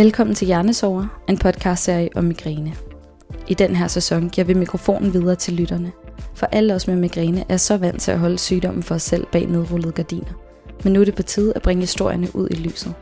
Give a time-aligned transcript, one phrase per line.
[0.00, 2.74] Velkommen til Hjernesover, en podcastserie om migræne.
[3.48, 5.92] I den her sæson giver vi mikrofonen videre til lytterne,
[6.34, 9.26] for alle os med migræne er så vant til at holde sygdommen for os selv
[9.32, 10.32] bag nedrullede gardiner.
[10.84, 12.94] Men nu er det på tide at bringe historierne ud i lyset.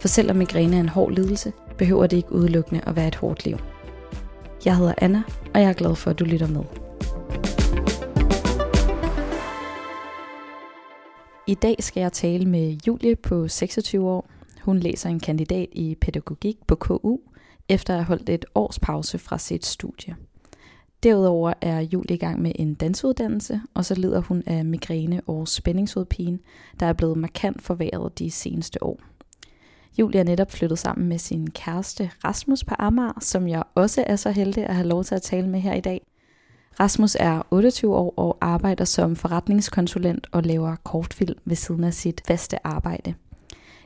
[0.00, 3.44] For selvom migræne er en hård lidelse, behøver det ikke udelukkende at være et hårdt
[3.44, 3.58] liv.
[4.64, 5.22] Jeg hedder Anna,
[5.54, 6.62] og jeg er glad for, at du lytter med.
[11.46, 14.39] I dag skal jeg tale med Julie på 26 år.
[14.62, 17.18] Hun læser en kandidat i pædagogik på KU,
[17.68, 20.16] efter at have holdt et års pause fra sit studie.
[21.02, 25.48] Derudover er Julie i gang med en dansuddannelse, og så lider hun af migræne og
[25.48, 26.38] spændingshovedpine,
[26.80, 29.00] der er blevet markant forværret de seneste år.
[29.98, 34.16] Julie er netop flyttet sammen med sin kæreste Rasmus på Amager, som jeg også er
[34.16, 36.06] så heldig at have lov til at tale med her i dag.
[36.80, 42.22] Rasmus er 28 år og arbejder som forretningskonsulent og laver kortfilm ved siden af sit
[42.26, 43.14] faste arbejde.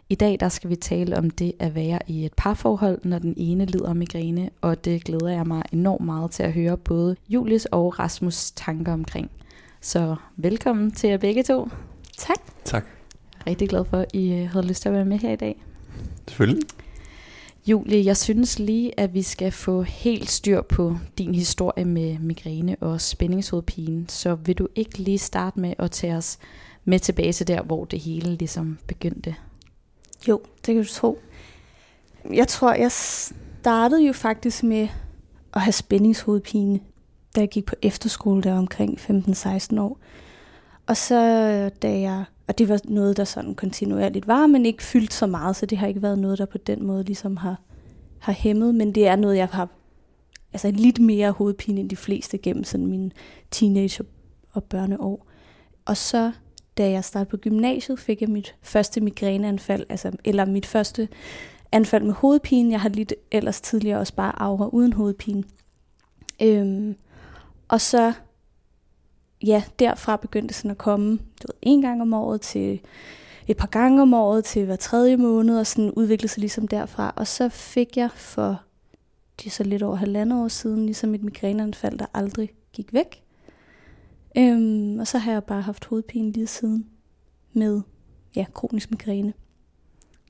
[0.09, 3.35] I dag der skal vi tale om det at være i et parforhold, når den
[3.37, 7.17] ene lider af migræne, og det glæder jeg mig enormt meget til at høre både
[7.29, 9.31] Julies og Rasmus tanker omkring.
[9.81, 11.69] Så velkommen til jer begge to.
[12.17, 12.37] Tak.
[12.65, 12.85] Tak.
[13.35, 15.33] Jeg er rigtig glad for, at I øh, havde lyst til at være med her
[15.33, 15.63] i dag.
[16.29, 16.63] Selvfølgelig.
[17.67, 22.77] Julie, jeg synes lige, at vi skal få helt styr på din historie med migræne
[22.81, 24.05] og spændingshovedpine.
[24.09, 26.39] Så vil du ikke lige starte med at tage os
[26.85, 29.35] med tilbage til der, hvor det hele ligesom begyndte?
[30.29, 31.19] Jo, det kan du tro.
[32.33, 34.89] Jeg tror, jeg startede jo faktisk med
[35.55, 36.81] at have spændingshovedpine,
[37.37, 39.99] da jeg gik på efterskole der omkring 15-16 år.
[40.87, 41.15] Og så
[41.83, 45.57] da jeg, og det var noget, der sådan kontinuerligt var, men ikke fyldt så meget,
[45.57, 47.61] så det har ikke været noget, der på den måde ligesom har,
[48.19, 49.69] har hæmmet, men det er noget, jeg har
[50.53, 53.11] altså lidt mere hovedpine end de fleste gennem sådan mine
[53.51, 54.05] teenage-
[54.53, 55.27] og børneår.
[55.85, 56.33] Og så
[56.79, 61.09] da jeg startede på gymnasiet, fik jeg mit første migræneanfald, altså, eller mit første
[61.73, 62.71] anfald med hovedpine.
[62.71, 65.45] Jeg har lidt ellers tidligere også bare aura uden hovedpine.
[66.43, 66.97] Øhm,
[67.69, 68.13] og så,
[69.45, 72.81] ja, derfra begyndte det sådan at komme, du ved, en gang om året til
[73.49, 77.13] et par gange om året til hver tredje måned, og sådan udviklede sig ligesom derfra.
[77.17, 78.61] Og så fik jeg for,
[79.39, 83.24] det er så lidt over halvandet år siden, ligesom et migræneanfald, der aldrig gik væk.
[84.39, 86.87] Øhm, og så har jeg bare haft hovedpine lige siden
[87.53, 87.81] med
[88.37, 89.33] ja, kronisk migræne.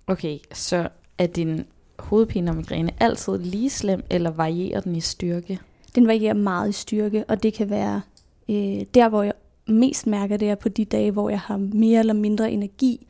[0.06, 0.88] Okay, så
[1.19, 1.65] er din
[1.98, 5.59] hovedpine og migræne altid lige slem, eller varierer den i styrke?
[5.94, 8.03] Den varierer meget i styrke, og det kan være
[8.48, 9.32] øh, der, hvor jeg
[9.66, 13.06] mest mærker det er på de dage, hvor jeg har mere eller mindre energi.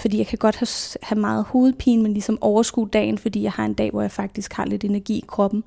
[0.00, 3.64] Fordi jeg kan godt have, have meget hovedpine, men ligesom overskue dagen, fordi jeg har
[3.64, 5.64] en dag, hvor jeg faktisk har lidt energi i kroppen.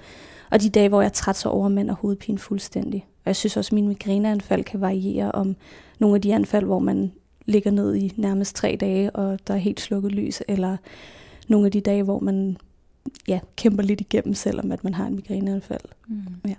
[0.52, 3.06] Og de dage, hvor jeg er træt, så overmander hovedpine fuldstændig.
[3.20, 5.56] Og jeg synes også, at mine migræneanfald kan variere om
[6.00, 7.12] nogle af de anfald, hvor man
[7.46, 10.78] ligger ned i nærmest tre dage, og der er helt slukket lys, eller
[11.48, 12.58] nogle af de dage, hvor man
[13.28, 15.82] ja, kæmper lidt igennem, selvom at man har en migræneanfald.
[16.08, 16.22] Mm.
[16.48, 16.56] Ja.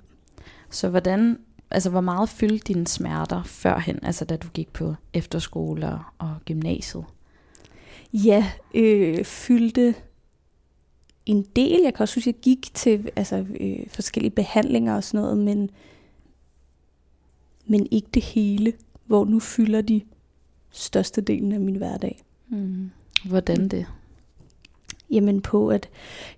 [0.71, 1.39] Så hvordan,
[1.71, 6.37] altså hvor meget fyldte dine smerter førhen, altså da du gik på efterskole og, og
[6.45, 7.05] gymnasiet?
[8.13, 9.95] Ja, øh, fyldte
[11.27, 11.81] en del.
[11.85, 15.71] Jeg kan også synes, jeg gik til altså, øh, forskellige behandlinger og sådan noget, men,
[17.71, 18.73] men ikke det hele,
[19.07, 20.01] hvor nu fylder de
[20.71, 22.23] største delen af min hverdag.
[22.49, 22.91] Mm.
[23.25, 23.87] Hvordan det?
[25.11, 25.89] Jamen på, at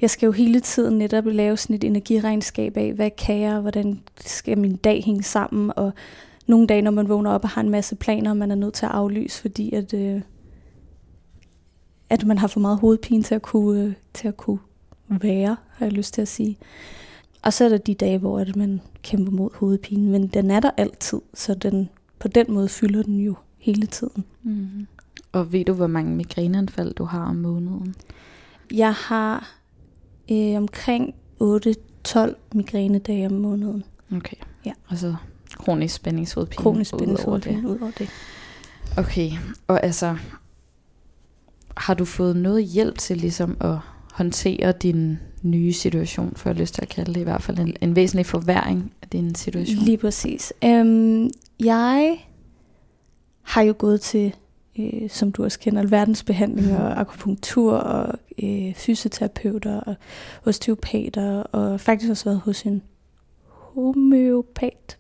[0.01, 4.01] jeg skal jo hele tiden netop lave sådan et energiregnskab af, hvad kan jeg, hvordan
[4.21, 5.93] skal min dag hænge sammen, og
[6.47, 8.87] nogle dage, når man vågner op og har en masse planer, man er nødt til
[8.87, 10.21] at aflyse, fordi at, øh,
[12.11, 14.59] at man har for meget hovedpine til at kunne, øh, til at kunne
[15.09, 16.59] være, har jeg lyst til at sige.
[17.43, 20.61] Og så er der de dage, hvor at man kæmper mod hovedpine, men den er
[20.61, 21.89] der altid, så den,
[22.19, 24.25] på den måde fylder den jo hele tiden.
[24.43, 24.87] Mm.
[25.33, 27.95] Og ved du, hvor mange migræneanfald du har om måneden?
[28.73, 29.57] Jeg har
[30.31, 32.19] øh, omkring 8-12
[32.55, 33.85] migrænedage om måneden.
[34.17, 34.37] Okay.
[34.65, 34.73] Ja.
[34.89, 35.15] Og så
[35.55, 36.63] kronisk spændingshovedpine.
[36.63, 38.09] Kronisk spændingshovedpine ud over det.
[38.99, 39.31] Okay,
[39.69, 40.17] og altså,
[41.77, 43.77] har du fået noget hjælp til ligesom at
[44.13, 47.77] håndtere din nye situation, for jeg lyst til at kalde det i hvert fald en,
[47.81, 49.85] en væsentlig forværing af din situation?
[49.85, 50.53] Lige præcis.
[50.65, 51.31] Øhm,
[51.61, 52.19] jeg
[53.43, 54.35] har jo gået til,
[54.79, 59.95] øh, som du også kender, verdensbehandling og akupunktur og øh, fysioterapeuter og
[60.45, 62.83] osteopater og faktisk også været hos en
[63.47, 64.99] homeopat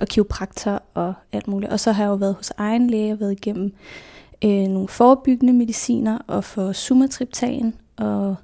[0.00, 1.72] og kiropraktor og alt muligt.
[1.72, 3.72] Og så har jeg jo været hos egen læge og været igennem
[4.44, 8.36] øh, nogle forebyggende mediciner og for sumatriptan og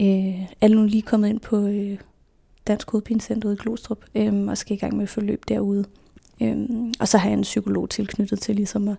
[0.00, 1.98] øh, er nu lige kommet ind på øh,
[2.66, 5.84] Dansk Hovedpinecenter i Glostrup øh, og skal i gang med forløb derude
[6.42, 6.68] Øh,
[7.00, 8.96] og så har jeg en psykolog tilknyttet til ligesom at,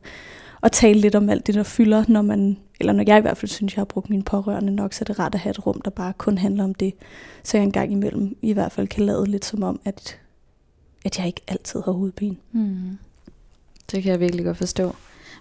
[0.64, 3.38] at tale lidt om alt det, der fylder, når man, eller når jeg i hvert
[3.38, 5.66] fald synes, jeg har brugt mine pårørende nok, så er det rart at have et
[5.66, 6.94] rum, der bare kun handler om det.
[7.44, 10.20] Så jeg engang imellem i hvert fald kan lade lidt som om, at,
[11.06, 12.36] at jeg ikke altid har hovedpine.
[12.52, 12.98] Mm.
[13.92, 14.96] Det kan jeg virkelig godt forstå.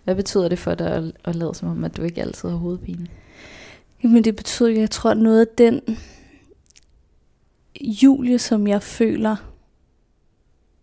[0.05, 2.57] Hvad betyder det for dig at, at lade som om, at du ikke altid har
[2.57, 3.07] hovedpine?
[4.05, 5.81] Jamen det betyder, jeg tror noget af den
[7.81, 9.37] Julie, som jeg føler,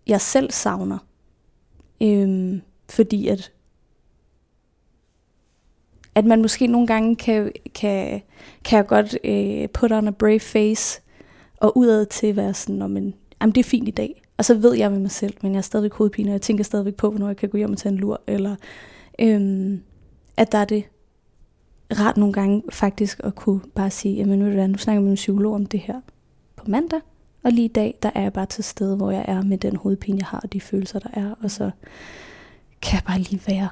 [0.08, 0.98] jeg selv savner.
[2.02, 3.52] Øhm, fordi at
[6.16, 8.22] at man måske nogle gange kan, kan,
[8.64, 11.02] kan jeg godt øh, put on a brave face,
[11.58, 14.22] og udad til være sådan, men, jamen, det er fint i dag.
[14.38, 16.64] Og så ved jeg med mig selv, men jeg er stadigvæk hovedpine, og jeg tænker
[16.64, 18.56] stadigvæk på, hvornår jeg kan gå hjem og tage en lur, eller
[19.20, 19.84] øhm,
[20.38, 20.84] at der er det
[22.00, 25.16] rart nogle gange faktisk at kunne bare sige, jamen nu, nu snakker jeg med en
[25.16, 26.02] psykolog om det her
[26.56, 27.00] på mandag,
[27.44, 29.76] og lige i dag, der er jeg bare til stede, hvor jeg er med den
[29.76, 31.72] hovedpine, jeg har, og de følelser, der er, og så
[32.82, 33.70] kan jeg bare lige være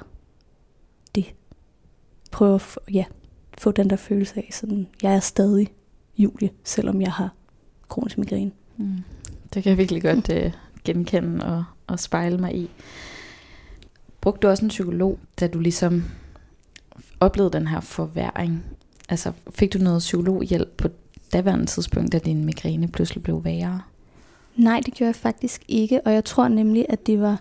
[1.14, 1.34] det.
[2.30, 3.04] Prøve at få, ja,
[3.58, 5.68] få den der følelse af, sådan, jeg er stadig
[6.18, 7.34] Julie, selvom jeg har
[7.88, 8.50] kronisk migræne.
[8.76, 8.96] Mm.
[9.54, 10.52] Det kan jeg virkelig godt uh,
[10.84, 12.70] genkende og, og spejle mig i.
[14.20, 16.04] Brugte du også en psykolog, da du ligesom
[17.20, 18.64] oplevede den her forværing?
[19.08, 20.88] Altså fik du noget psykologhjælp på
[21.32, 23.80] daværende tidspunkt, da din migræne pludselig blev værre?
[24.56, 27.40] Nej, det gjorde jeg faktisk ikke, og jeg tror nemlig, at det var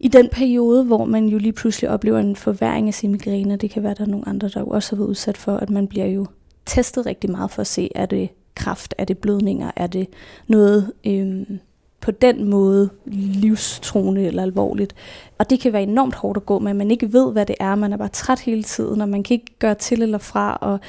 [0.00, 3.70] i den periode, hvor man jo lige pludselig oplever en forværing af sin migræne, det
[3.70, 5.88] kan være, at der er nogle andre, der også har været udsat for, at man
[5.88, 6.26] bliver jo
[6.66, 10.08] testet rigtig meget for at se, er det kraft, er det blødninger, er det
[10.48, 11.58] noget øhm,
[12.00, 14.94] på den måde livstruende eller alvorligt.
[15.38, 17.56] Og det kan være enormt hårdt at gå med, at man ikke ved, hvad det
[17.60, 20.58] er, man er bare træt hele tiden, og man kan ikke gøre til eller fra,
[20.60, 20.80] og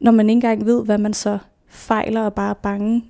[0.00, 1.38] når man ikke engang ved, hvad man så
[1.68, 3.04] fejler og bare er bange,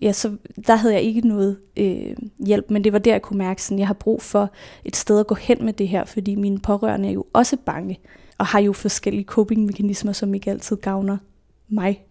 [0.00, 0.36] ja, så
[0.66, 3.78] der havde jeg ikke noget øh, hjælp, men det var der, jeg kunne mærke, at
[3.78, 4.50] jeg har brug for
[4.84, 8.00] et sted at gå hen med det her, fordi mine pårørende er jo også bange,
[8.38, 11.16] og har jo forskellige coping-mekanismer, som ikke altid gavner
[11.68, 12.06] mig.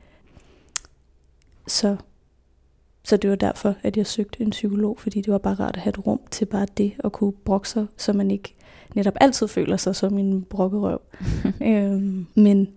[1.68, 1.96] Så,
[3.04, 5.82] så det var derfor, at jeg søgte en psykolog, fordi det var bare rart at
[5.82, 8.56] have et rum til bare det, at kunne brokke sig, så man ikke
[8.96, 11.02] netop altid føler sig som en brokkerøv.
[11.62, 12.68] øhm, men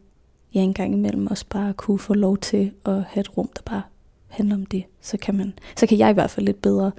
[0.55, 3.62] ja, en gang imellem også bare kunne få lov til at have et rum, der
[3.65, 3.82] bare
[4.29, 4.85] handler om det.
[5.00, 6.93] Så kan, man, så kan jeg i hvert fald lidt bedre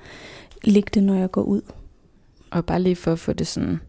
[0.64, 1.62] lægge det, når jeg går ud.
[2.52, 3.80] Og bare lige for at få det sådan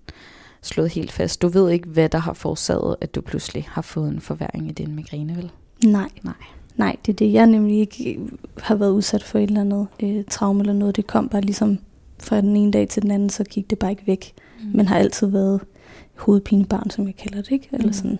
[0.63, 1.43] slået helt fast.
[1.43, 4.73] Du ved ikke, hvad der har forårsaget, at du pludselig har fået en forværing i
[4.73, 5.51] din migræne, vel?
[5.85, 6.09] Nej.
[6.23, 6.35] Nej.
[6.77, 7.33] Nej, det er det.
[7.33, 8.21] Jeg nemlig ikke
[8.59, 10.97] har været udsat for et eller andet øh, traume eller noget.
[10.97, 11.79] Det kom bare ligesom
[12.19, 14.33] fra den ene dag til den anden, så gik det bare ikke væk.
[14.63, 14.71] Mm.
[14.75, 15.61] Men har altid været
[16.15, 17.69] hovedpinebarn, som jeg kalder det, ikke?
[17.73, 17.93] Eller mm.
[17.93, 18.19] sådan.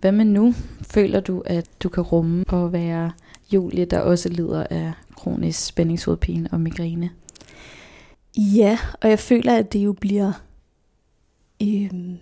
[0.00, 0.54] Hvad med nu?
[0.82, 3.12] Føler du, at du kan rumme og være
[3.52, 7.10] Julie, der også lider af kronisk spændingshovedpine og migræne?
[8.36, 10.32] Ja, og jeg føler, at det jo bliver
[11.62, 12.16] øhm,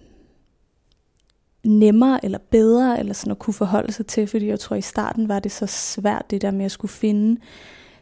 [1.65, 5.29] nemmere eller bedre eller sådan at kunne forholde sig til, fordi jeg tror, i starten
[5.29, 7.41] var det så svært, det der med at skulle finde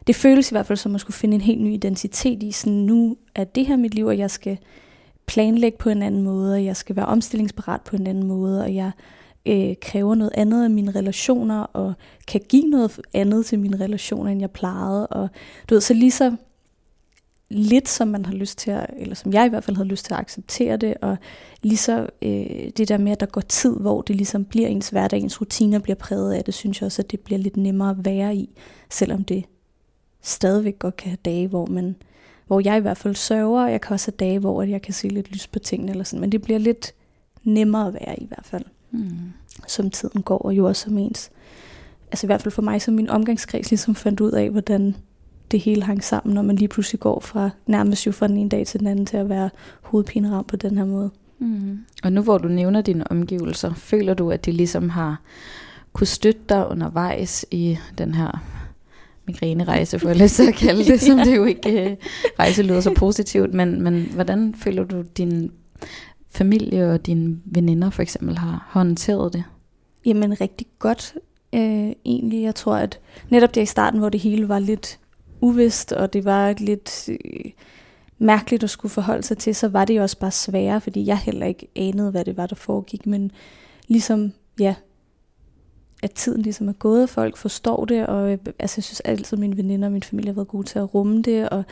[0.07, 2.73] det føles i hvert fald som at skulle finde en helt ny identitet i, sådan
[2.73, 4.57] nu er det her mit liv, og jeg skal
[5.25, 8.75] planlægge på en anden måde, og jeg skal være omstillingsparat på en anden måde, og
[8.75, 8.91] jeg
[9.45, 11.93] øh, kræver noget andet af mine relationer, og
[12.27, 15.07] kan give noget andet til mine relationer, end jeg plejede.
[15.07, 15.29] Og
[15.69, 16.35] du ved, så lige så
[17.51, 20.05] lidt, som man har lyst til at, eller som jeg i hvert fald havde lyst
[20.05, 21.17] til at acceptere det, og
[21.61, 24.89] lige så øh, det der med, at der går tid, hvor det ligesom bliver ens
[24.89, 27.89] hverdag, ens rutiner bliver præget af det, synes jeg også, at det bliver lidt nemmere
[27.89, 28.49] at være i,
[28.89, 29.43] selvom det
[30.21, 31.95] stadigvæk godt kan have dage, hvor man
[32.47, 34.93] hvor jeg i hvert fald sørger, og jeg kan også have dage, hvor jeg kan
[34.93, 36.93] se lidt lys på tingene, eller sådan, men det bliver lidt
[37.43, 39.09] nemmere at være i, i hvert fald mm.
[39.67, 41.31] som tiden går, og jo også som ens.
[42.11, 44.95] Altså i hvert fald for mig, som min omgangskreds ligesom fandt ud af, hvordan
[45.51, 48.49] det hele hang sammen, når man lige pludselig går fra nærmest jo fra den ene
[48.49, 49.49] dag til den anden til at være
[49.81, 51.11] hovedpineramt på den her måde.
[51.39, 51.79] Mm.
[52.03, 55.21] Og nu hvor du nævner dine omgivelser, føler du, at de ligesom har
[55.93, 58.43] kunne støtte dig undervejs i den her
[59.27, 62.07] migrænerejse, for at at kalde det, som det jo ikke uh,
[62.39, 65.51] rejse lyder så positivt, men, men hvordan føler du din
[66.29, 69.43] familie og dine veninder for eksempel har håndteret det?
[70.05, 71.13] Jamen rigtig godt
[71.53, 72.43] øh, egentlig.
[72.43, 74.99] Jeg tror, at netop det i starten, hvor det hele var lidt
[75.41, 77.51] uvist, og det var lidt øh,
[78.17, 81.17] mærkeligt at skulle forholde sig til, så var det jo også bare sværere, fordi jeg
[81.17, 83.05] heller ikke anede, hvad det var, der foregik.
[83.05, 83.31] Men
[83.87, 84.75] ligesom, ja,
[86.03, 89.39] at tiden ligesom er gået, folk forstår det, og øh, altså, jeg synes altid, at
[89.39, 91.63] mine veninder og min familie har været gode til at rumme det, og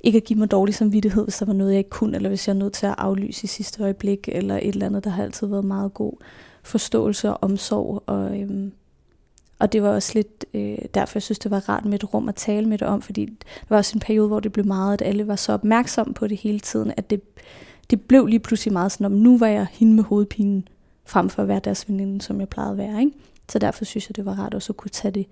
[0.00, 2.48] ikke at give mig dårlig samvittighed, hvis der var noget, jeg ikke kunne, eller hvis
[2.48, 5.22] jeg er nødt til at aflyse i sidste øjeblik, eller et eller andet, der har
[5.22, 6.12] altid været meget god
[6.62, 8.72] forståelse og omsorg, og, øhm,
[9.58, 12.28] og det var også lidt øh, derfor, jeg synes, det var rart med et rum
[12.28, 14.92] at tale med det om, fordi der var også en periode, hvor det blev meget,
[14.92, 17.20] at alle var så opmærksomme på det hele tiden, at det,
[17.90, 20.68] det blev lige pludselig meget sådan, om nu var jeg hende med hovedpinen,
[21.04, 23.00] frem for at være deres veninde, som jeg plejede at være.
[23.00, 23.12] Ikke?
[23.48, 25.26] Så derfor synes jeg, det var rart også at kunne tage det,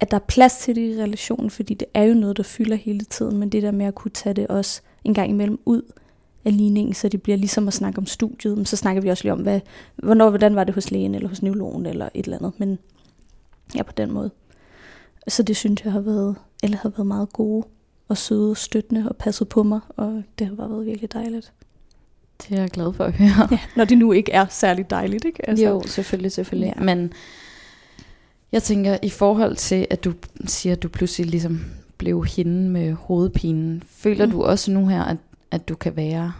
[0.00, 2.76] at der er plads til det i relationen, fordi det er jo noget, der fylder
[2.76, 5.82] hele tiden, men det der med at kunne tage det også en gang imellem ud
[6.44, 9.24] af ligningen, så det bliver ligesom at snakke om studiet, men så snakker vi også
[9.24, 9.60] lige om, hvad,
[9.96, 12.78] hvornår, hvordan var det hos lægen, eller hos neurologen, eller et eller andet, men
[13.74, 14.30] ja, på den måde.
[15.28, 17.66] Så det synes jeg har været, eller har været meget gode,
[18.08, 21.52] og søde, og støttende, og passet på mig, og det har bare været virkelig dejligt.
[22.42, 23.48] Det er jeg glad for at høre.
[23.50, 25.48] Ja, når det nu ikke er særlig dejligt, ikke?
[25.48, 25.64] Altså.
[25.64, 26.74] Jo, selvfølgelig, selvfølgelig.
[26.76, 26.82] Ja.
[26.84, 27.12] Men
[28.52, 30.12] jeg tænker, i forhold til, at du
[30.46, 31.64] siger, at du pludselig ligesom
[31.98, 34.32] blev hende med hovedpinen, føler mm.
[34.32, 35.16] du også nu her, at,
[35.50, 36.32] at du kan være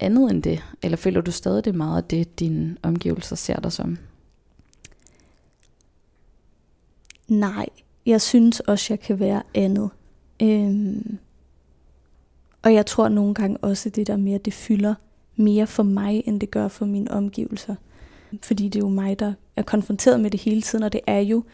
[0.00, 0.64] andet end det?
[0.82, 3.98] Eller føler du stadig det meget af det, dine omgivelser ser dig som?
[7.30, 7.66] Nej,
[8.06, 9.90] jeg synes også, jeg kan være andet.
[10.42, 11.18] Øhm,
[12.62, 14.94] og jeg tror nogle gange også det der med, at det fylder
[15.36, 17.74] mere for mig, end det gør for mine omgivelser.
[18.42, 21.18] Fordi det er jo mig, der er konfronteret med det hele tiden, og det er
[21.18, 21.44] jo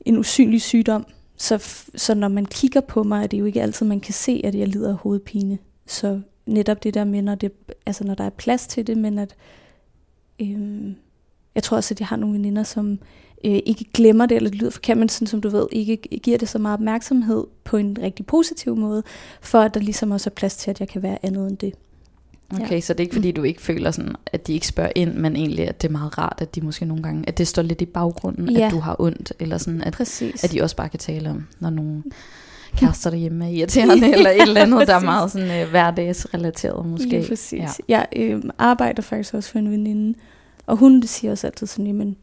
[0.00, 1.06] en usynlig sygdom.
[1.36, 4.40] Så, så når man kigger på mig, er det jo ikke altid, man kan se,
[4.44, 5.58] at jeg lider af hovedpine.
[5.86, 7.52] Så netop det der med, når, det,
[7.86, 9.36] altså når der er plads til det, men at
[10.40, 10.94] øhm,
[11.54, 12.98] jeg tror også, at jeg har nogle veninder, som
[13.44, 16.38] øh, ikke glemmer det, eller det lyder forkert, men sådan, som du ved, ikke giver
[16.38, 19.02] det så meget opmærksomhed på en rigtig positiv måde,
[19.40, 21.74] for at der ligesom også er plads til, at jeg kan være andet end det.
[22.54, 22.80] Okay, ja.
[22.80, 25.36] så det er ikke fordi, du ikke føler sådan, at de ikke spørger ind, men
[25.36, 27.80] egentlig, at det er meget rart, at de måske nogle gange, at det står lidt
[27.80, 28.66] i baggrunden, ja.
[28.66, 30.44] at du har ondt, eller sådan, at, Præcis.
[30.44, 32.04] at de også bare kan tale om, når nogen
[32.76, 37.20] kærester derhjemme er irriterende, eller et eller andet, der er meget sådan uh, hverdagsrelateret måske.
[37.20, 37.52] Ja, præcis.
[37.52, 37.68] Ja.
[37.88, 40.18] Jeg øh, arbejder faktisk også for en veninde,
[40.66, 42.16] og hun siger også altid sådan, men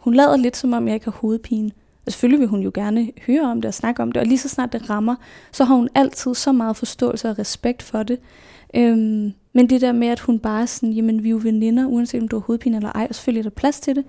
[0.00, 1.70] hun lader lidt som om, jeg ikke har hovedpine.
[2.06, 4.38] Og selvfølgelig vil hun jo gerne høre om det og snakke om det, og lige
[4.38, 5.16] så snart det rammer,
[5.52, 8.18] så har hun altid så meget forståelse og respekt for det.
[8.74, 11.86] Øhm, men det der med, at hun bare er sådan, jamen vi er jo veninder,
[11.86, 14.04] uanset om du har hovedpine eller ej, og selvfølgelig er der plads til det,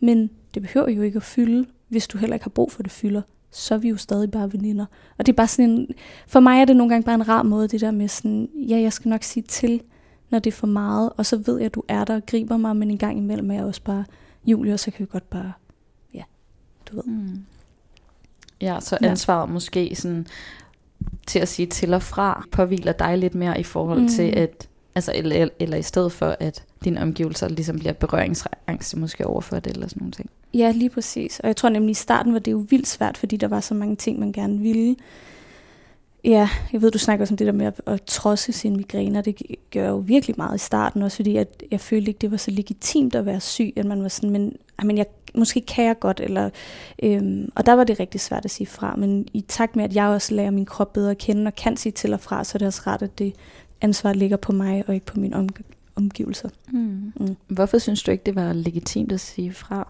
[0.00, 2.92] men det behøver jo ikke at fylde, hvis du heller ikke har brug for det
[2.92, 4.86] fylder, så er vi jo stadig bare veninder.
[5.18, 5.88] Og det er bare sådan en,
[6.26, 8.80] for mig er det nogle gange bare en rar måde, det der med sådan, ja,
[8.80, 9.80] jeg skal nok sige til,
[10.30, 12.56] når det er for meget, og så ved jeg, at du er der og griber
[12.56, 14.04] mig, men en gang imellem er jeg også bare,
[14.48, 15.52] Julie, og så kan vi godt bare,
[16.14, 16.22] ja,
[16.90, 17.04] du ved.
[17.04, 17.44] Mm.
[18.60, 19.52] Ja, så ansvaret ja.
[19.52, 20.26] måske sådan
[21.26, 24.08] til at sige til og fra, påviler dig lidt mere i forhold mm.
[24.08, 29.26] til at, altså, eller, eller i stedet for at dine omgivelser ligesom bliver berøringsangst måske
[29.26, 30.30] overfor det, eller sådan nogle ting.
[30.54, 31.40] Ja, lige præcis.
[31.40, 33.74] Og jeg tror nemlig i starten var det jo vildt svært, fordi der var så
[33.74, 34.96] mange ting, man gerne ville.
[36.24, 39.20] Ja, jeg ved, du snakker også om det der med at, at trodse sine migræner.
[39.20, 39.36] Det
[39.70, 42.36] gør jeg jo virkelig meget i starten, også fordi at jeg følte ikke, det var
[42.36, 45.98] så legitimt at være syg, at man var sådan, men, men jeg, måske kan jeg
[45.98, 46.50] godt, eller,
[47.02, 49.94] øhm, og der var det rigtig svært at sige fra, men i takt med, at
[49.94, 52.56] jeg også lærer min krop bedre at kende, og kan sige til og fra, så
[52.56, 53.34] er det også ret, at det
[53.80, 55.48] ansvar ligger på mig, og ikke på mine om,
[55.96, 56.48] omgivelser.
[56.72, 57.12] Mm.
[57.20, 57.36] Mm.
[57.46, 59.88] Hvorfor synes du ikke, det var legitimt at sige fra?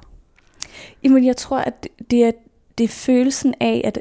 [1.05, 2.33] Jamen, jeg tror, at det er,
[2.79, 4.01] det er følelsen af, at,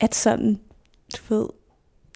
[0.00, 0.58] at sådan,
[1.16, 1.46] du ved,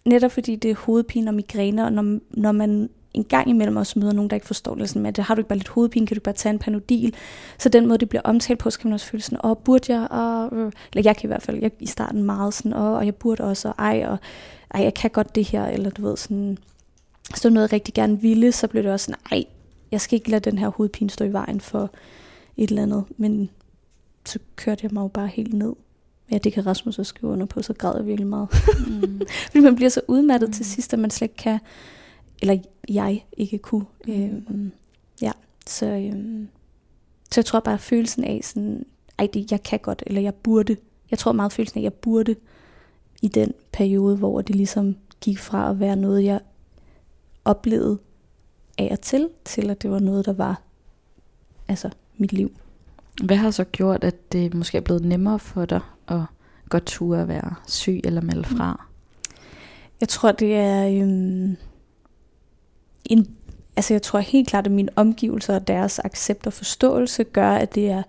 [0.04, 3.98] netop fordi det er hovedpine og migræne, og når, når man en gang imellem også
[3.98, 6.06] møder nogen, der ikke forstår det, sådan med, at har du ikke bare lidt hovedpine,
[6.06, 7.14] kan du bare tage en panodil.
[7.58, 9.94] Så den måde, det bliver omtalt på, så kan man også føle sådan, åh, burde
[9.94, 12.92] jeg, og, øh, eller jeg kan i hvert fald, jeg i starten meget sådan, åh,
[12.92, 14.18] og jeg burde også, og ej, og
[14.74, 16.58] ej, jeg kan godt det her, eller du ved sådan,
[17.34, 19.44] så noget, jeg rigtig gerne ville, så blev det også sådan, ej,
[19.90, 21.90] jeg skal ikke lade den her hovedpine stå i vejen for
[22.56, 23.50] et eller andet, men
[24.26, 25.72] så kørte jeg mig jo bare helt ned.
[26.30, 28.48] Ja, det kan Rasmus også skrive under på, så græd jeg virkelig meget.
[28.86, 29.20] Mm.
[29.50, 30.52] Fordi man bliver så udmattet mm.
[30.52, 31.58] til sidst, at man slet ikke kan,
[32.42, 33.84] eller jeg ikke kunne.
[34.06, 34.12] Mm.
[34.12, 34.72] Øhm,
[35.22, 35.32] ja,
[35.66, 36.48] så, øhm,
[37.30, 38.86] så jeg tror bare, at følelsen af sådan,
[39.18, 40.76] ej, det, jeg kan godt, eller jeg burde.
[41.10, 42.36] Jeg tror meget følelsen af, at jeg burde
[43.22, 46.40] i den periode, hvor det ligesom gik fra at være noget, jeg
[47.44, 47.98] oplevede
[48.78, 50.62] af og til, til at det var noget, der var
[51.68, 52.56] altså mit liv.
[53.22, 56.20] Hvad har så gjort, at det måske er blevet nemmere for dig at
[56.68, 58.84] godt ture at være syg eller melde fra?
[60.00, 61.56] Jeg tror, det er øhm,
[63.04, 63.36] en,
[63.76, 67.74] altså jeg tror helt klart, at mine omgivelser og deres accept og forståelse gør, at
[67.74, 68.02] det er,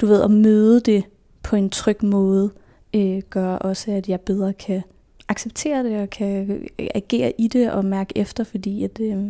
[0.00, 1.04] du ved, at møde det
[1.42, 2.50] på en tryg måde,
[2.94, 4.82] øh, gør også, at jeg bedre kan
[5.28, 9.24] acceptere det og kan øh, agere i det og mærke efter, fordi at, øh,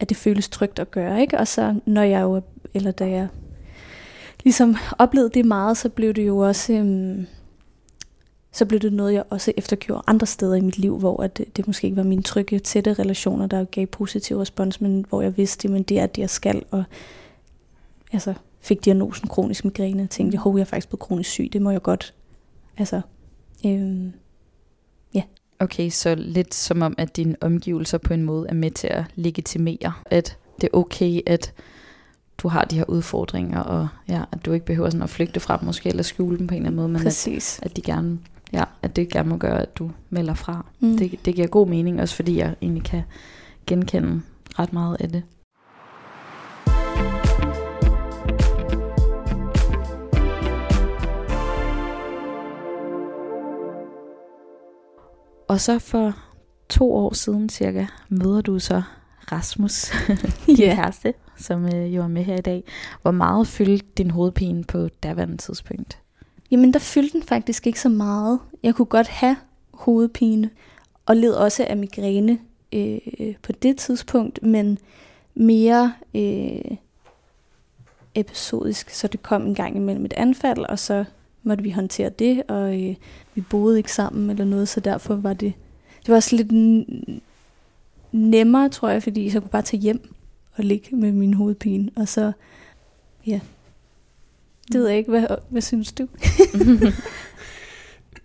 [0.00, 1.20] at det føles trygt at gøre.
[1.20, 1.38] Ikke?
[1.38, 2.42] Og så når jeg jo,
[2.74, 3.28] eller da jeg
[4.46, 7.26] ligesom oplevede det meget, så blev det jo også, øhm,
[8.52, 11.56] så blev det noget, jeg også eftergjorde andre steder i mit liv, hvor at det,
[11.56, 15.36] det måske ikke var mine trygge, tætte relationer, der gav positiv respons, men hvor jeg
[15.36, 16.84] vidste, at det er det, jeg skal, og
[18.12, 21.62] altså fik diagnosen kronisk migræne, og tænkte, hov, jeg er faktisk blevet kronisk syg, det
[21.62, 22.14] må jeg godt.
[22.78, 23.00] Altså,
[23.66, 24.12] øhm,
[25.14, 25.22] ja.
[25.58, 29.04] Okay, så lidt som om, at dine omgivelser på en måde er med til at
[29.14, 31.52] legitimere, at det er okay, at
[32.38, 35.56] du har de her udfordringer, og ja, at du ikke behøver sådan at flygte fra
[35.56, 37.58] dem måske, eller skjule dem på en eller anden måde, men Præcis.
[37.62, 38.18] at, at de gerne,
[38.52, 40.66] ja, at det gerne må gøre, at du melder fra.
[40.80, 40.96] Mm.
[40.98, 43.02] Det, det giver god mening, også fordi jeg egentlig kan
[43.66, 44.22] genkende
[44.58, 45.22] ret meget af det.
[55.48, 56.12] Og så for
[56.68, 58.82] to år siden cirka, møder du så
[59.32, 59.92] Rasmus,
[60.46, 60.74] din Ja.
[60.74, 62.64] kæreste, som øh, jo er med her i dag.
[63.02, 65.98] Hvor meget fyldte din hovedpine på daværende tidspunkt?
[66.50, 68.40] Jamen, der fyldte den faktisk ikke så meget.
[68.62, 69.36] Jeg kunne godt have
[69.74, 70.50] hovedpine,
[71.06, 72.38] og led også af migræne
[72.72, 72.98] øh,
[73.42, 74.78] på det tidspunkt, men
[75.34, 76.76] mere øh,
[78.14, 81.04] episodisk, så det kom en gang imellem et anfald, og så
[81.42, 82.94] måtte vi håndtere det, og øh,
[83.34, 85.52] vi boede ikke sammen eller noget, så derfor var det,
[86.00, 86.52] det var også lidt
[88.12, 90.15] nemmere, tror jeg, fordi så kunne bare tage hjem
[90.56, 92.32] og ligge med min hovedpine, og så,
[93.26, 93.40] ja,
[94.72, 96.02] det ved jeg ikke, hvad, hvad synes du?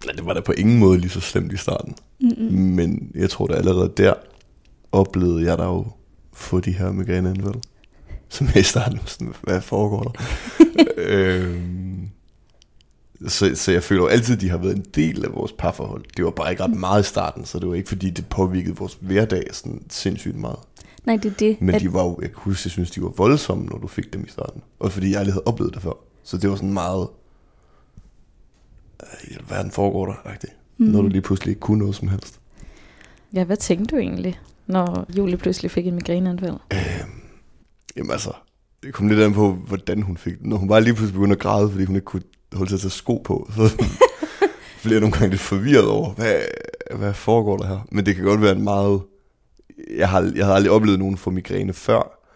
[0.05, 1.95] Nej, det var da på ingen måde lige så slemt i starten.
[2.19, 2.53] Mm-mm.
[2.53, 4.13] Men jeg tror da allerede der
[4.91, 5.85] oplevede jeg da jo
[6.33, 7.61] få de her migræneanfald.
[8.29, 10.21] Som jeg i starten var sådan, hvad foregår der?
[10.97, 12.09] øhm,
[13.27, 16.03] så, så jeg føler jo altid, at de har været en del af vores parforhold.
[16.17, 18.75] Det var bare ikke ret meget i starten, så det var ikke fordi, det påvirkede
[18.75, 20.59] vores hverdag sådan sindssygt meget.
[21.05, 21.61] Nej, det er det.
[21.61, 23.87] Men at, de var jo, jeg kan huske, jeg synes, de var voldsomme, når du
[23.87, 24.61] fik dem i starten.
[24.79, 25.93] Og fordi jeg aldrig havde oplevet det før.
[26.23, 27.07] Så det var sådan meget,
[29.03, 30.53] øh, i alverden foregår der, rigtigt.
[30.77, 30.85] Mm.
[30.85, 32.39] Når du lige pludselig ikke kunne noget som helst.
[33.33, 36.57] Ja, hvad tænkte du egentlig, når Julie pludselig fik en migræneanfald?
[37.95, 38.31] Jamen altså,
[38.83, 40.45] det kom lidt an på, hvordan hun fik det.
[40.45, 42.87] Når hun bare lige pludselig begyndte at græde, fordi hun ikke kunne holde sig til
[42.87, 43.61] at sko på, så
[44.83, 46.41] blev jeg nogle gange lidt forvirret over, hvad,
[46.95, 47.87] hvad foregår der her?
[47.91, 49.01] Men det kan godt være en meget...
[49.89, 52.27] Jeg har, jeg har aldrig oplevet nogen få migræne før,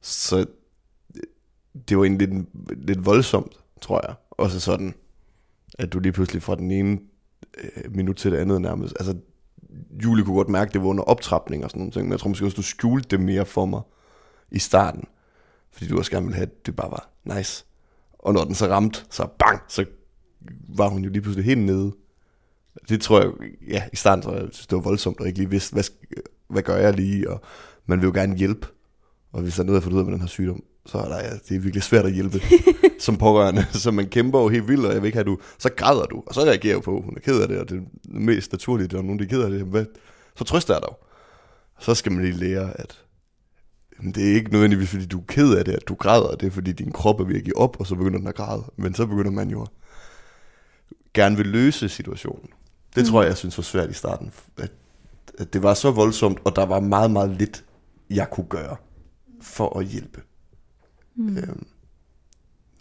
[0.00, 0.46] så
[1.88, 2.46] det var egentlig lidt,
[2.86, 4.14] lidt voldsomt, tror jeg.
[4.30, 4.94] Også sådan,
[5.78, 6.98] at du lige pludselig fra den ene
[7.58, 8.94] øh, minut til det andet nærmest...
[9.00, 9.16] Altså,
[10.04, 12.28] Julie kunne godt mærke, at det var under optrapning og sådan noget, men jeg tror
[12.28, 13.80] måske også, du skjulte det mere for mig
[14.50, 15.04] i starten.
[15.70, 17.64] Fordi du også gerne ville have, at det bare var nice.
[18.18, 19.84] Og når den så ramte, så bang, så
[20.68, 21.92] var hun jo lige pludselig helt nede.
[22.88, 23.30] Det tror jeg,
[23.68, 25.84] ja, i starten tror jeg, jeg synes, det var voldsomt, og ikke lige vidste, hvad,
[26.50, 27.40] hvad gør jeg lige, og
[27.86, 28.66] man vil jo gerne hjælpe.
[29.32, 30.98] Og hvis der er noget, jeg har fundet ud af med den her sygdom, så
[30.98, 32.40] er der, ja, det er virkelig svært at hjælpe
[33.06, 33.66] som pårørende.
[33.72, 36.22] Så man kæmper jo helt vildt, og jeg vil ikke have, du, så græder du,
[36.26, 38.88] og så reagerer jeg på, hun er ked af det, og det er mest naturlige,
[38.92, 39.84] når nogen er ked af det, hvad,
[40.36, 40.96] så trøster jeg dig.
[41.80, 43.04] Så skal man lige lære, at
[43.98, 46.34] Jamen, det er ikke nødvendigvis, fordi du er ked af det, at du græder.
[46.34, 48.34] Det er, fordi din krop er ved at give op, og så begynder den at
[48.34, 48.64] græde.
[48.76, 49.68] Men så begynder man jo at
[51.14, 52.48] gerne vil løse situationen.
[52.94, 54.32] Det tror jeg, jeg synes var svært i starten.
[54.58, 54.70] At
[55.44, 57.64] det var så voldsomt, og der var meget, meget lidt,
[58.10, 58.76] jeg kunne gøre
[59.40, 60.20] for at hjælpe.
[61.14, 61.36] Mm.
[61.36, 61.66] Øhm,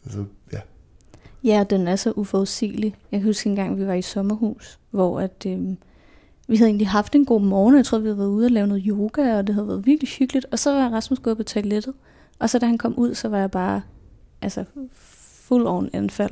[0.05, 0.59] altså, ja.
[1.43, 2.95] Ja, den er så uforudsigelig.
[3.11, 5.77] Jeg kan huske en gang, vi var i sommerhus, hvor at, øhm,
[6.47, 7.75] vi havde egentlig haft en god morgen.
[7.75, 10.09] Jeg tror, vi havde været ude og lave noget yoga, og det havde været virkelig
[10.09, 10.45] hyggeligt.
[10.51, 11.93] Og så var Rasmus gået på toilettet.
[12.39, 13.81] Og så da han kom ud, så var jeg bare
[14.41, 14.63] altså,
[15.47, 16.31] full on anfald.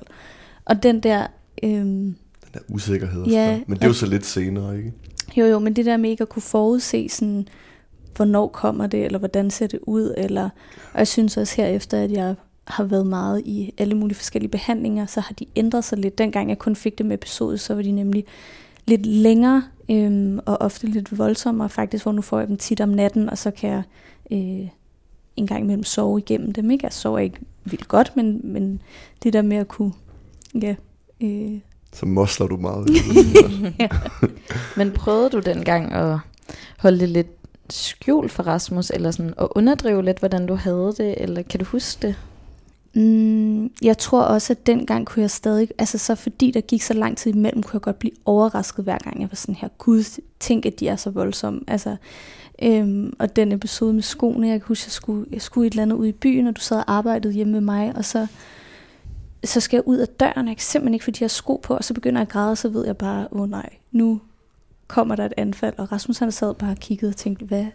[0.65, 1.27] Og den der...
[1.63, 2.15] Øhm, Den
[2.53, 3.21] der usikkerhed.
[3.21, 3.61] og Ja.
[3.67, 4.93] Men det er jo så lidt senere, ikke?
[5.37, 7.47] Jo jo, men det der med ikke at kunne forudse sådan,
[8.15, 10.49] hvornår kommer det, eller hvordan ser det ud, eller,
[10.93, 12.35] og jeg synes også herefter, at jeg
[12.67, 16.17] har været meget i alle mulige forskellige behandlinger, så har de ændret sig lidt.
[16.17, 18.25] Dengang jeg kun fik dem episode, så var de nemlig
[18.85, 22.89] lidt længere, øhm, og ofte lidt voldsommere faktisk, hvor nu får jeg dem tit om
[22.89, 23.83] natten, og så kan jeg
[24.31, 24.67] øh,
[25.35, 26.71] en gang imellem sove igennem dem.
[26.71, 26.85] Ikke?
[26.85, 28.81] Jeg sover ikke vildt godt, men, men
[29.23, 29.93] det der med at kunne
[30.61, 30.75] ja,
[31.21, 31.59] øh,
[31.95, 32.89] så mosler du meget.
[34.77, 36.17] Men prøvede du dengang at
[36.77, 37.27] holde det lidt
[37.69, 41.65] skjult for Rasmus, eller sådan at underdrive lidt, hvordan du havde det, eller kan du
[41.65, 42.15] huske det?
[42.93, 46.93] Mm, jeg tror også, at dengang kunne jeg stadig, altså så fordi der gik så
[46.93, 50.21] lang tid imellem, kunne jeg godt blive overrasket hver gang jeg var sådan her, gud,
[50.39, 51.61] tænk at de er så voldsomme.
[51.67, 51.95] Altså,
[52.61, 55.83] øhm, og den episode med skoene, jeg kan huske, jeg skulle, jeg skulle et eller
[55.83, 58.27] andet ud i byen, og du sad og arbejdede hjemme med mig, og så,
[59.45, 61.75] så skal jeg ud af døren, jeg kan simpelthen ikke få de her sko på,
[61.75, 64.21] og så begynder jeg at græde, og så ved jeg bare, åh oh, nej, nu
[64.87, 67.65] kommer der et anfald, og Rasmus han sad bare og kiggede og tænkte, hvad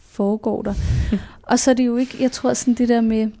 [0.00, 0.74] foregår der?
[1.50, 3.32] og så er det jo ikke, jeg tror sådan det der med, Det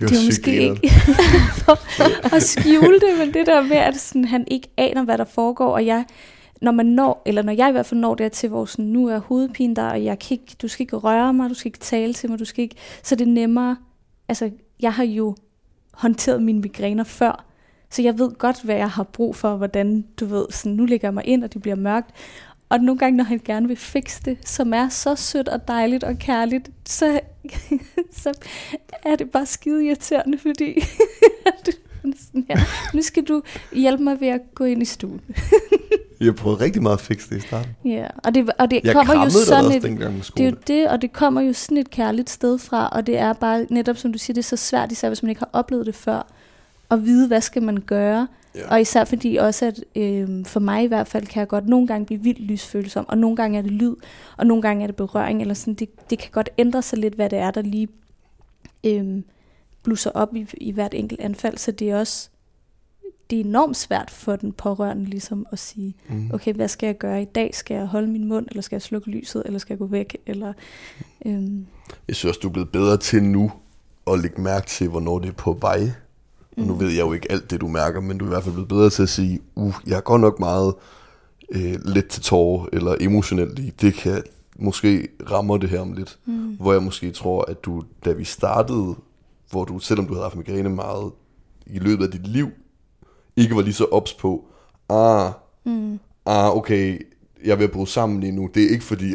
[0.00, 0.90] var det er sygt måske ikke
[1.64, 5.24] for at skjule det, men det der med, at sådan, han ikke aner, hvad der
[5.24, 6.04] foregår, og jeg,
[6.62, 9.08] når man når, eller når jeg i hvert fald når der til, hvor sådan, nu
[9.08, 11.78] er hovedpine der, og jeg kan ikke, du skal ikke røre mig, du skal ikke
[11.78, 13.76] tale til mig, du skal ikke, så er det nemmere,
[14.28, 15.36] altså, jeg har jo
[15.96, 17.44] håndteret mine migræner før.
[17.90, 21.08] Så jeg ved godt, hvad jeg har brug for, hvordan du ved, sådan, nu ligger
[21.08, 22.10] jeg mig ind, og det bliver mørkt.
[22.68, 26.04] Og nogle gange, når han gerne vil fikse det, som er så sødt og dejligt
[26.04, 27.20] og kærligt, så,
[28.22, 28.32] så
[29.02, 30.74] er det bare skide irriterende, fordi
[32.26, 32.56] sådan her,
[32.94, 35.20] nu skal du hjælpe mig ved at gå ind i stuen.
[36.20, 37.76] Jeg prøvede rigtig meget at fikse det i starten.
[37.84, 39.82] Ja, og det, og det Jeg kommer jo sådan et,
[40.36, 43.18] det er jo det, og det kommer jo sådan et kærligt sted fra, og det
[43.18, 45.50] er bare netop, som du siger, det er så svært, især hvis man ikke har
[45.52, 46.26] oplevet det før,
[46.90, 48.28] at vide, hvad skal man gøre.
[48.54, 48.70] Ja.
[48.70, 51.86] Og især fordi også, at øh, for mig i hvert fald, kan jeg godt nogle
[51.86, 53.94] gange blive vildt lysfølsom, og nogle gange er det lyd,
[54.36, 57.14] og nogle gange er det berøring, eller sådan, det, det kan godt ændre sig lidt,
[57.14, 57.88] hvad det er, der lige
[58.84, 59.22] øh,
[59.84, 62.28] blusser op i, i hvert enkelt anfald, så det er også
[63.30, 66.30] det er enormt svært for den pårørende ligesom at sige, Mm.
[66.34, 67.54] okay, hvad skal jeg gøre i dag?
[67.54, 70.16] Skal jeg holde min mund, eller skal jeg slukke lyset, eller skal jeg gå væk?
[70.26, 70.52] Eller,
[71.26, 71.66] øhm,
[72.08, 73.52] Jeg synes også, du er blevet bedre til nu
[74.10, 75.90] at lægge mærke til, hvornår det er på vej.
[76.56, 76.80] Og nu Mm.
[76.80, 78.68] ved jeg jo ikke alt det, du mærker, men du er i hvert fald blevet
[78.68, 80.74] bedre til at sige, uh, jeg er godt nok meget
[81.50, 83.70] øh, let til tårer, eller emotionelt i.
[83.80, 84.22] Det kan
[84.58, 86.18] måske rammer det her om lidt.
[86.26, 88.94] mm, Hvor jeg måske tror, at du, da vi startede,
[89.54, 91.12] hvor du, selvom du havde haft migræne meget
[91.66, 92.48] i løbet af dit liv,
[93.36, 94.44] ikke var lige så ops på,
[94.88, 95.32] ah,
[95.64, 97.00] mm, ah, okay,
[97.44, 98.48] jeg at bryde sammen lige nu.
[98.54, 99.14] Det er ikke fordi,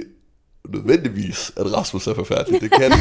[0.69, 2.62] nødvendigvis, at Rasmus er forfærdelig.
[2.62, 2.91] Det kan,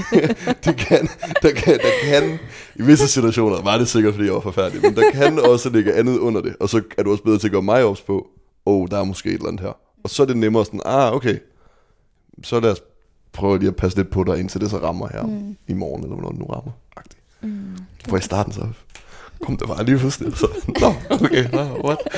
[0.64, 1.08] det kan,
[1.42, 2.38] der kan, der kan,
[2.76, 5.94] i visse situationer var det sikkert, fordi jeg var forfærdelig, men der kan også ligge
[5.94, 8.26] andet under det, og så er du også bedre til at gøre mig ops på,
[8.66, 9.72] åh, oh, der er måske et eller andet her.
[10.04, 11.38] Og så er det nemmere sådan, ah, okay,
[12.42, 12.82] så lad os
[13.32, 15.56] prøve lige at passe lidt på dig, indtil det så rammer her Mm.
[15.66, 16.72] i morgen, eller hvornår det nu rammer.
[16.96, 17.20] Agtigt.
[17.42, 17.76] mm.
[18.08, 18.66] For i starten så
[19.42, 20.46] kom det bare lige pludselig, så,
[20.80, 21.98] nå, okay, nå, what?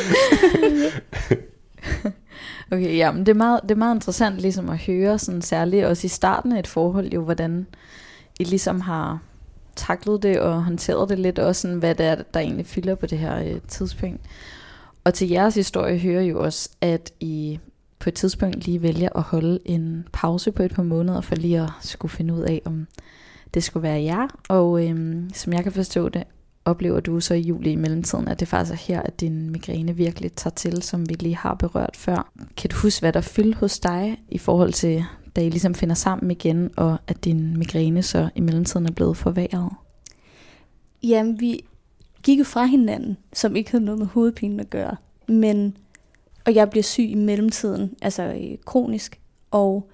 [2.73, 5.85] Okay, ja, men det er, meget, det er meget interessant ligesom at høre, sådan særligt
[5.87, 7.67] også i starten af et forhold, jo, hvordan
[8.41, 9.19] I ligesom har
[9.77, 13.07] taklet det og håndteret det lidt, og sådan, hvad det er, der egentlig fylder på
[13.07, 14.21] det her øh, tidspunkt.
[15.05, 17.59] Og til jeres historie hører jo også, at I
[18.05, 21.61] på et tidspunkt lige vælger at holde en pause på et par måneder, for lige
[21.61, 22.87] at skulle finde ud af, om
[23.55, 24.29] det skulle være jer.
[24.49, 26.25] Og øhm, som jeg kan forstå det,
[26.65, 29.97] oplever du så i juli i mellemtiden, at det faktisk er her, at din migræne
[29.97, 32.33] virkelig tager til, som vi lige har berørt før.
[32.57, 35.05] Kan du huske, hvad der fyldte hos dig i forhold til,
[35.37, 39.17] da I ligesom finder sammen igen, og at din migræne så i mellemtiden er blevet
[39.17, 39.71] forværret?
[41.03, 41.65] Jamen, vi
[42.23, 44.97] gik jo fra hinanden, som ikke havde noget med hovedpinen at gøre.
[45.29, 45.77] Men,
[46.47, 49.21] og jeg bliver syg i mellemtiden, altså øh, kronisk.
[49.51, 49.91] Og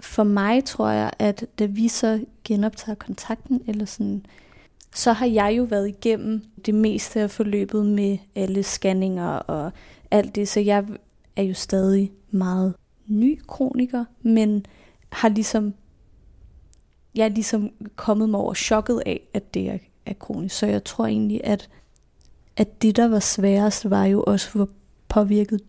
[0.00, 4.26] for mig tror jeg, at da vi så genoptager kontakten, eller sådan,
[4.94, 9.72] så har jeg jo været igennem det meste af forløbet med alle scanninger og
[10.10, 10.48] alt det.
[10.48, 10.84] Så jeg
[11.36, 12.74] er jo stadig meget
[13.06, 14.66] ny kroniker, men
[15.12, 15.74] har ligesom,
[17.14, 20.54] jeg er ligesom kommet mig over chokket af, at det er, er kronisk.
[20.58, 21.68] Så jeg tror egentlig, at,
[22.56, 24.68] at det, der var sværest, var jo også, hvor
[25.08, 25.60] påvirket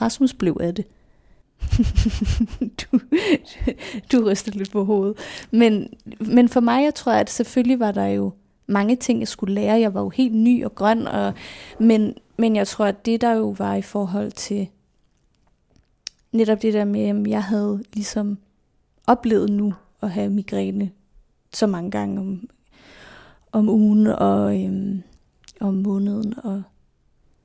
[0.00, 0.84] Rasmus blev af det.
[2.80, 3.00] du,
[4.12, 5.16] du ryster lidt på hovedet.
[5.50, 5.88] Men,
[6.20, 8.32] men for mig, jeg tror, at selvfølgelig var der jo
[8.66, 9.80] mange ting, jeg skulle lære.
[9.80, 11.32] Jeg var jo helt ny og grøn, og,
[11.78, 14.68] men, men jeg tror, at det der jo var i forhold til
[16.32, 18.38] netop det der med, at jeg havde ligesom
[19.06, 20.90] oplevet nu at have migræne
[21.52, 22.48] så mange gange om,
[23.52, 25.02] om ugen og øhm,
[25.60, 26.34] om måneden.
[26.44, 26.62] Og,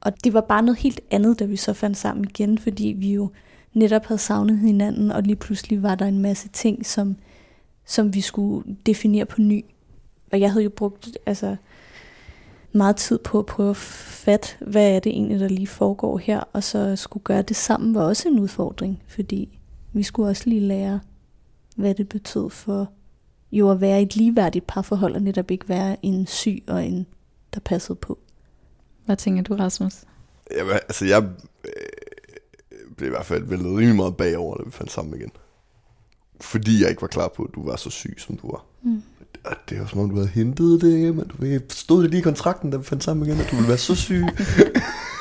[0.05, 3.13] og det var bare noget helt andet, da vi så fandt sammen igen, fordi vi
[3.13, 3.29] jo
[3.73, 7.15] netop havde savnet hinanden, og lige pludselig var der en masse ting, som,
[7.85, 9.65] som vi skulle definere på ny.
[10.31, 11.55] Og jeg havde jo brugt altså,
[12.71, 16.39] meget tid på at prøve at fatte, hvad er det egentlig, der lige foregår her,
[16.53, 19.59] og så skulle gøre det sammen var også en udfordring, fordi
[19.93, 20.99] vi skulle også lige lære,
[21.75, 22.89] hvad det betød for
[23.51, 27.05] jo at være et ligeværdigt parforhold, og netop ikke være en syg og en,
[27.53, 28.19] der passede på.
[29.05, 29.93] Hvad tænker du, Rasmus?
[30.57, 31.23] Jamen, altså, jeg
[31.65, 35.31] øh, blev i hvert fald væltet rimelig meget bagover, da vi fandt sammen igen.
[36.41, 38.65] Fordi jeg ikke var klar på, at du var så syg, som du var.
[38.83, 39.03] Mm.
[39.43, 41.29] Og det er jo som om, du havde hentet det hjem.
[41.29, 43.77] Du stod det lige i kontrakten, da vi fandt sammen igen, at du ville være
[43.77, 44.23] så syg.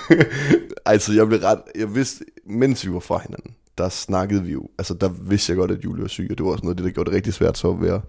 [0.86, 1.60] altså, jeg blev ret...
[1.74, 4.68] Jeg vidste, mens vi var fra hinanden, der snakkede vi jo...
[4.78, 6.76] Altså, der vidste jeg godt, at Julie var syg, og det var også noget af
[6.76, 8.00] det, der gjorde det rigtig svært så at være...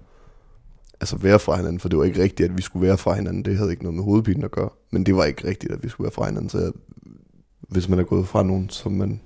[1.01, 3.45] Altså, være fra hinanden, for det var ikke rigtigt, at vi skulle være fra hinanden.
[3.45, 4.69] Det havde ikke noget med hovedpinen at gøre.
[4.91, 6.71] Men det var ikke rigtigt, at vi skulle være fra hinanden, så jeg,
[7.69, 9.21] hvis man er gået fra nogen, som man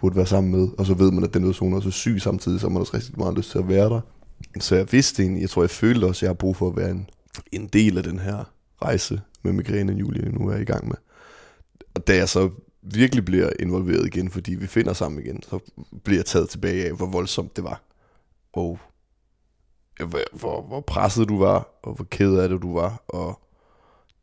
[0.00, 2.60] burde være sammen med, og så ved man, at den person er så syg samtidig,
[2.60, 4.00] så har man også rigtig meget lyst til at være der.
[4.60, 6.76] Så jeg vidste egentlig, jeg tror, jeg følte også, at jeg har brug for at
[6.76, 7.08] være en,
[7.52, 10.96] en del af den her rejse med migræne, Julie nu er i gang med.
[11.94, 12.50] Og da jeg så
[12.82, 15.58] virkelig bliver involveret igen, fordi vi finder sammen igen, så
[16.04, 17.82] bliver jeg taget tilbage af, hvor voldsomt det var.
[18.52, 18.78] Og
[20.00, 23.40] hvor, hvor, presset du var, og hvor ked af det du var, og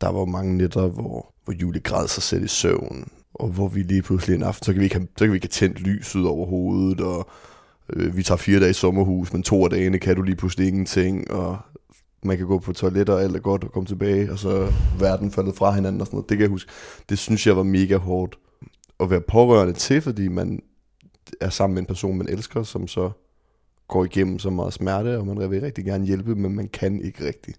[0.00, 3.82] der var mange nætter, hvor, hvor Julie græd sig selv i søvn, og hvor vi
[3.82, 5.80] lige pludselig en aften, så kan vi ikke have, så kan vi ikke have tændt
[5.80, 7.26] lyset over hovedet, og
[7.92, 10.68] øh, vi tager fire dage i sommerhus, men to af dagene kan du lige pludselig
[10.68, 11.58] ingenting, og
[12.22, 15.30] man kan gå på toiletter, og alt er godt, og komme tilbage, og så verden
[15.30, 16.28] faldet fra hinanden og sådan noget.
[16.28, 16.70] Det kan jeg huske.
[17.08, 18.38] Det synes jeg var mega hårdt
[19.00, 20.62] at være pårørende til, fordi man
[21.40, 23.10] er sammen med en person, man elsker, som så
[23.88, 27.26] går igennem så meget smerte, og man vil rigtig gerne hjælpe, men man kan ikke
[27.26, 27.54] rigtig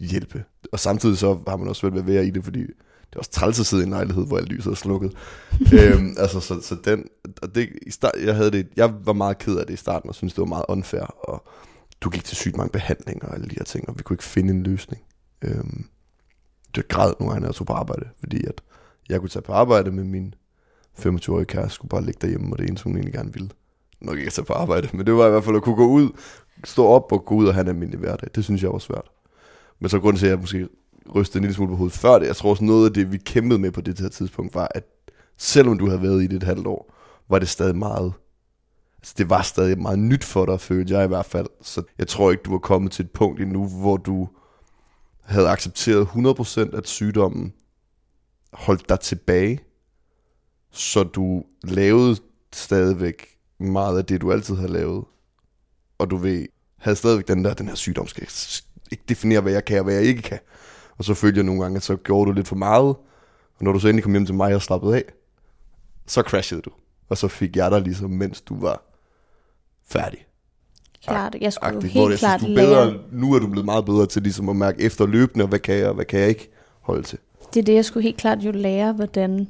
[0.00, 0.44] hjælpe.
[0.72, 3.18] Og samtidig så har man også svært ved at være i det, fordi det er
[3.18, 5.12] også træls at sidde i en lejlighed, hvor alt lyset er slukket.
[5.80, 7.04] øhm, altså, så, så den,
[7.42, 10.08] og det, i start, jeg, havde det, jeg var meget ked af det i starten,
[10.08, 11.48] og synes det var meget unfair, og
[12.00, 14.24] du gik til sygt mange behandlinger og alle de her ting, og vi kunne ikke
[14.24, 15.02] finde en løsning.
[15.42, 15.86] Øhm,
[16.74, 18.60] det græd nogle gange, når jeg tog på arbejde, fordi at
[19.08, 20.34] jeg kunne tage på arbejde med min
[20.98, 23.50] 25-årige kæreste, skulle bare ligge derhjemme, og det eneste, hun egentlig gerne ville.
[24.00, 25.86] Nok ikke at tage på arbejde, men det var i hvert fald at kunne gå
[25.86, 26.10] ud,
[26.64, 28.30] stå op og gå ud og have en almindelig hverdag.
[28.34, 29.10] Det synes jeg var svært.
[29.80, 30.68] Men så grund til, at jeg måske
[31.14, 33.18] rystede en lille smule på hovedet før det, jeg tror også noget af det, vi
[33.18, 34.84] kæmpede med på det her tidspunkt, var, at
[35.36, 36.94] selvom du havde været i det et halvt år,
[37.28, 38.12] var det stadig meget
[38.98, 41.46] altså det var stadig meget nyt for dig, følte jeg i hvert fald.
[41.62, 44.28] Så jeg tror ikke, du var kommet til et punkt endnu, hvor du
[45.22, 47.52] havde accepteret 100% at sygdommen
[48.52, 49.60] holdt dig tilbage,
[50.70, 52.16] så du lavede
[52.52, 55.04] stadigvæk meget af det, du altid har lavet.
[55.98, 56.46] Og du ved,
[56.78, 58.28] havde stadigvæk den der, den her sygdom skal
[58.90, 60.38] ikke definere, hvad jeg kan og hvad jeg ikke kan.
[60.98, 62.96] Og så følte jeg nogle gange, at så gjorde du lidt for meget.
[63.58, 65.04] Og når du så endelig kom hjem til mig og slappede af,
[66.06, 66.70] så crashede du.
[67.08, 68.82] Og så fik jeg dig ligesom, mens du var
[69.86, 70.26] færdig.
[71.04, 73.00] Klart, jeg skulle Agtigt, helt jeg klart synes, du bedre, lære.
[73.12, 75.88] Nu er du blevet meget bedre til ligesom at mærke efter løbende, hvad kan jeg,
[75.88, 77.18] og hvad kan jeg ikke holde til.
[77.54, 79.48] Det er det, jeg skulle helt klart jo lære, hvordan,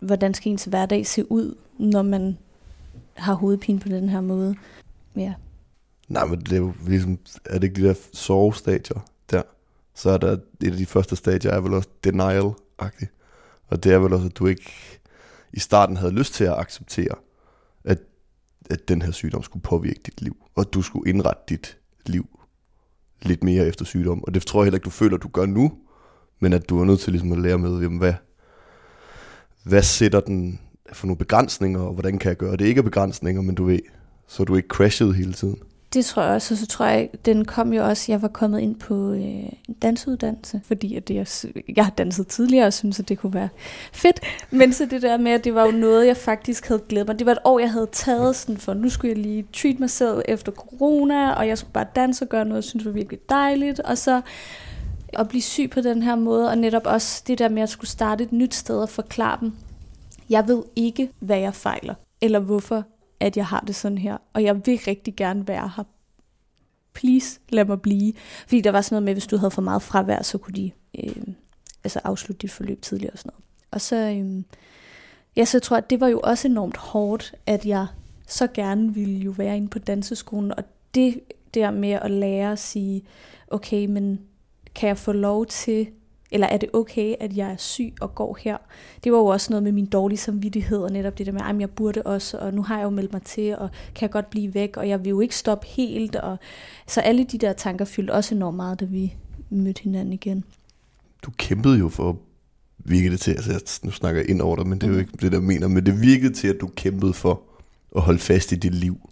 [0.00, 2.38] hvordan skal ens hverdag se ud, når man
[3.16, 4.56] har hovedpine på den her måde.
[5.16, 5.34] Ja,
[6.08, 9.42] Nej, men det er jo ligesom, er det ikke de der sovestadier der?
[9.94, 13.12] Så er der et af de første stadier, er vel også denial-agtigt.
[13.66, 14.72] Og det er vel også, at du ikke
[15.52, 17.14] i starten havde lyst til at acceptere,
[17.84, 17.98] at,
[18.70, 22.40] at den her sygdom skulle påvirke dit liv, og at du skulle indrette dit liv
[23.22, 24.24] lidt mere efter sygdom.
[24.24, 25.72] Og det tror jeg heller ikke, du føler, du gør nu,
[26.40, 28.14] men at du er nødt til ligesom at lære med, jamen, hvad,
[29.62, 30.60] hvad sætter den
[30.92, 32.64] for nogle begrænsninger, og hvordan kan jeg gøre det?
[32.66, 33.78] Ikke begrænsninger, men du ved,
[34.28, 35.56] så du ikke crashede hele tiden.
[35.94, 36.54] det tror jeg også.
[36.54, 39.74] Og så tror jeg, den kom jo også, jeg var kommet ind på øh, en
[39.82, 43.48] dansuddannelse, fordi at det, jeg, jeg har danset tidligere og synes, at det kunne være
[43.92, 44.20] fedt.
[44.50, 47.18] Men så det der med, at det var jo noget, jeg faktisk havde glædet mig.
[47.18, 49.90] Det var et år, jeg havde taget sådan for, nu skulle jeg lige treat mig
[49.90, 53.18] selv efter corona, og jeg skulle bare danse og gøre noget, jeg synes var virkelig
[53.28, 53.80] dejligt.
[53.80, 54.20] Og så
[55.18, 57.90] at blive syg på den her måde, og netop også det der med at skulle
[57.90, 59.52] starte et nyt sted og forklare dem,
[60.30, 62.84] jeg ved ikke, hvad jeg fejler, eller hvorfor
[63.20, 65.84] at jeg har det sådan her, og jeg vil rigtig gerne være her.
[66.92, 68.12] Please, lad mig blive.
[68.42, 70.70] Fordi der var sådan noget med, hvis du havde for meget fravær, så kunne de
[70.98, 71.26] øh,
[71.84, 73.44] altså afslutte dit forløb tidligere og sådan noget.
[73.70, 74.42] Og så, øh,
[75.36, 77.86] ja, så tror jeg, at det var jo også enormt hårdt, at jeg
[78.26, 81.20] så gerne ville jo være inde på danseskolen, og det
[81.54, 83.02] der med at lære at sige,
[83.48, 84.20] okay, men
[84.74, 85.86] kan jeg få lov til,
[86.34, 88.56] eller er det okay, at jeg er syg og går her?
[89.04, 91.60] Det var jo også noget med min dårlige samvittighed, og netop det der med, at
[91.60, 94.30] jeg burde også, og nu har jeg jo meldt mig til, og kan jeg godt
[94.30, 96.16] blive væk, og jeg vil jo ikke stoppe helt.
[96.16, 96.38] Og,
[96.86, 99.14] så alle de der tanker fyldte også enormt meget, da vi
[99.50, 100.44] mødte hinanden igen.
[101.22, 102.16] du kæmpede jo for at
[102.78, 104.98] virke det til, altså jeg, nu snakker jeg ind over dig, men det er jo
[104.98, 107.42] ikke det, der mener, men det virkede til, at du kæmpede for
[107.96, 109.10] at holde fast i det liv,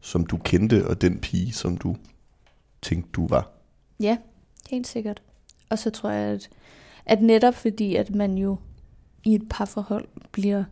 [0.00, 1.96] som du kendte, og den pige, som du
[2.82, 3.50] tænkte, du var.
[4.00, 4.16] Ja,
[4.70, 5.22] helt sikkert.
[5.68, 6.48] Og så tror jeg, at,
[7.06, 8.56] at netop fordi, at man jo
[9.24, 10.64] i et parforhold bliver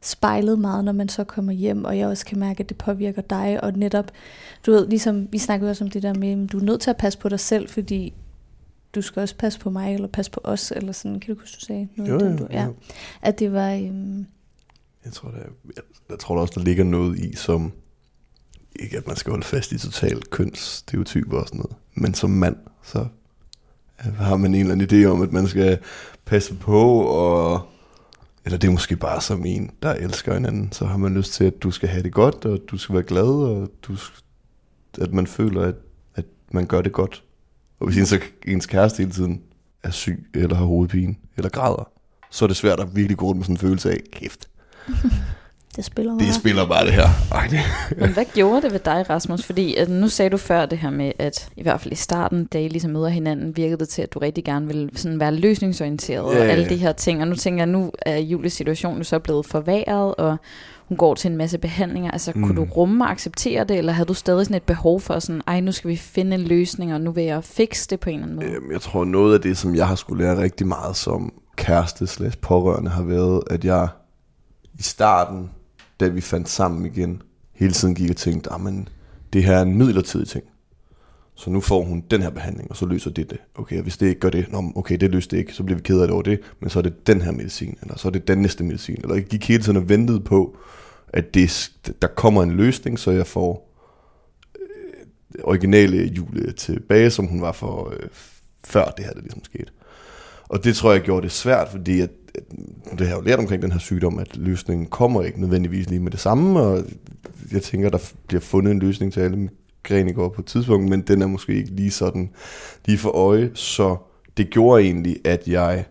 [0.00, 3.22] spejlet meget, når man så kommer hjem, og jeg også kan mærke, at det påvirker
[3.22, 4.10] dig, og netop,
[4.66, 6.90] du ved, ligesom vi snakkede også om det der med, at du er nødt til
[6.90, 8.14] at passe på dig selv, fordi
[8.94, 11.54] du skal også passe på mig, eller passe på os, eller sådan, kan du huske,
[11.54, 12.12] du sagde noget?
[12.12, 12.64] Jo, den, du, ja.
[12.64, 12.74] jo.
[13.22, 14.26] At det var, øhm,
[15.04, 15.38] Jeg tror, der,
[15.76, 17.72] jeg, jeg tror der også, der ligger noget i, som
[18.80, 22.56] ikke at man skal holde fast i totalt kønsstereotyper og sådan noget, men som mand,
[22.82, 23.06] så
[23.98, 25.78] har man en eller anden idé om, at man skal
[26.24, 27.68] passe på, og
[28.44, 31.44] eller det er måske bare som en, der elsker hinanden, så har man lyst til,
[31.44, 33.96] at du skal have det godt, og du skal være glad, og du,
[35.00, 35.74] at man føler, at,
[36.14, 37.24] at man gør det godt.
[37.80, 39.42] Og hvis ens, ens kæreste hele tiden
[39.82, 41.90] er syg, eller har hovedpine, eller græder,
[42.30, 44.48] så er det svært at virkelig gå rundt med sådan en følelse af, kæft,
[45.78, 46.34] det spiller det meget.
[46.34, 47.08] spiller bare det her.
[47.32, 47.60] Ej, det.
[48.00, 49.44] Men hvad gjorde det ved dig, Rasmus?
[49.44, 52.44] Fordi at nu sagde du før det her med, at i hvert fald i starten,
[52.44, 55.34] da I ligesom møder hinanden, virkede det til, at du rigtig gerne ville sådan være
[55.34, 57.20] løsningsorienteret Ja, og alle de her ting.
[57.22, 60.36] Og nu tænker jeg, nu er Julies situation jo så blevet forværret, og
[60.88, 62.10] hun går til en masse behandlinger.
[62.10, 62.42] Altså, mm.
[62.42, 62.70] kunne du Mm.
[62.70, 65.72] rumme og acceptere det, eller havde du stadig sådan et behov for sådan, ej, nu
[65.72, 68.36] skal vi finde en løsning, og nu vil jeg fikse det på en eller anden
[68.36, 68.48] måde?
[68.56, 72.06] Øhm, Jeg tror, noget af det, som jeg har skulle lære rigtig meget som kæreste
[72.06, 73.88] slash pårørende, har været, at jeg
[74.78, 75.50] i starten,
[76.00, 78.88] da vi fandt sammen igen, hele tiden gik og tænkte, ah, men
[79.32, 80.44] det her er en midlertidig ting.
[81.34, 83.38] Så nu får hun den her behandling, og så løser det det.
[83.54, 85.76] Okay, og hvis det ikke gør det, nå, okay, det løste det ikke, så bliver
[85.76, 88.08] vi ked af det over det, men så er det den her medicin, eller så
[88.08, 88.96] er det den næste medicin.
[89.02, 90.56] Eller jeg gik hele tiden og ventede på,
[91.08, 93.74] at det, der kommer en løsning, så jeg får
[94.54, 95.06] øh,
[95.42, 98.08] originale Julie tilbage, som hun var for øh,
[98.64, 99.70] før det her, det ligesom skete.
[100.48, 102.10] Og det tror jeg gjorde det svært, fordi at
[102.90, 106.00] det har jeg jo lært omkring den her sygdom, at løsningen kommer ikke nødvendigvis lige
[106.00, 106.84] med det samme, og
[107.52, 111.22] jeg tænker, der bliver fundet en løsning til alle migrænikere på et tidspunkt, men den
[111.22, 112.30] er måske ikke lige sådan
[112.84, 113.96] lige for øje, så
[114.36, 115.84] det gjorde egentlig, at jeg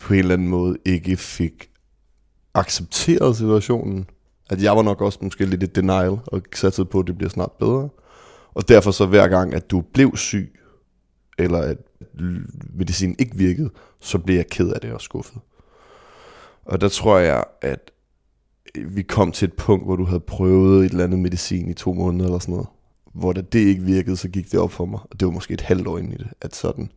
[0.00, 1.70] på en eller anden måde ikke fik
[2.54, 4.06] accepteret situationen,
[4.50, 7.30] at jeg var nok også måske lidt i denial, og satte på, at det bliver
[7.30, 7.88] snart bedre.
[8.54, 10.60] Og derfor så hver gang, at du blev syg,
[11.38, 11.76] eller at
[12.74, 15.38] medicinen ikke virkede, så blev jeg ked af det og skuffet.
[16.64, 17.90] Og der tror jeg, at
[18.74, 21.92] vi kom til et punkt, hvor du havde prøvet et eller andet medicin i to
[21.92, 22.68] måneder eller sådan noget.
[23.14, 25.00] Hvor da det ikke virkede, så gik det op for mig.
[25.10, 26.90] Og det var måske et halvt år ind i det, at sådan,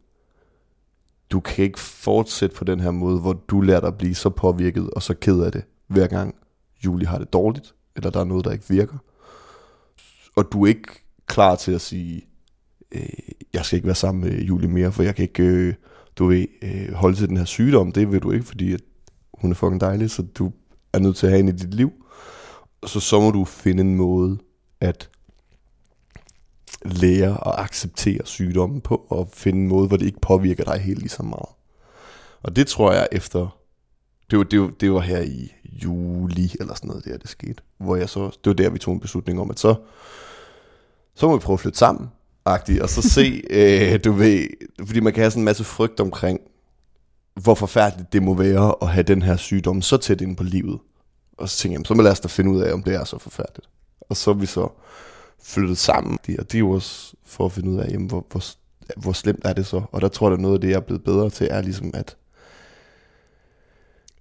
[1.31, 4.29] du kan ikke fortsætte på den her måde, hvor du lærer dig at blive så
[4.29, 6.35] påvirket og så ked af det, hver gang
[6.85, 8.97] Julie har det dårligt, eller der er noget, der ikke virker.
[10.35, 10.89] Og du er ikke
[11.25, 12.27] klar til at sige,
[12.91, 13.09] øh,
[13.53, 15.73] jeg skal ikke være sammen med Julie mere, for jeg kan ikke, øh,
[16.15, 17.91] du ved, øh, holde til den her sygdom.
[17.91, 18.81] Det vil du ikke, fordi at
[19.37, 20.51] hun er fucking dejlig, så du
[20.93, 21.91] er nødt til at have hende i dit liv.
[22.85, 24.37] Så så må du finde en måde
[24.81, 25.09] at
[26.85, 30.99] lære at acceptere sygdommen på, og finde en måde, hvor det ikke påvirker dig helt
[30.99, 31.49] lige så meget.
[32.43, 33.57] Og det tror jeg efter,
[34.31, 35.51] det var, det var, det var her i
[35.83, 38.93] juli eller sådan noget, der det skete, hvor jeg så, det var der, vi tog
[38.93, 39.75] en beslutning om, at så,
[41.15, 42.09] så må vi prøve at flytte sammen,
[42.45, 44.47] agtigt, og så se, øh, du ved,
[44.85, 46.39] fordi man kan have sådan en masse frygt omkring,
[47.43, 50.79] hvor forfærdeligt det må være at have den her sygdom så tæt inde på livet.
[51.37, 53.03] Og så tænkte jeg, så må lad os da finde ud af, om det er
[53.03, 53.69] så forfærdeligt.
[54.01, 54.69] Og så er vi så
[55.43, 58.43] flyttet sammen, og det er jo også for at finde ud af, jamen, hvor, hvor,
[58.97, 59.81] hvor slemt er det så.
[59.91, 61.91] Og der tror jeg, at noget af det, jeg er blevet bedre til, er ligesom,
[61.93, 62.17] at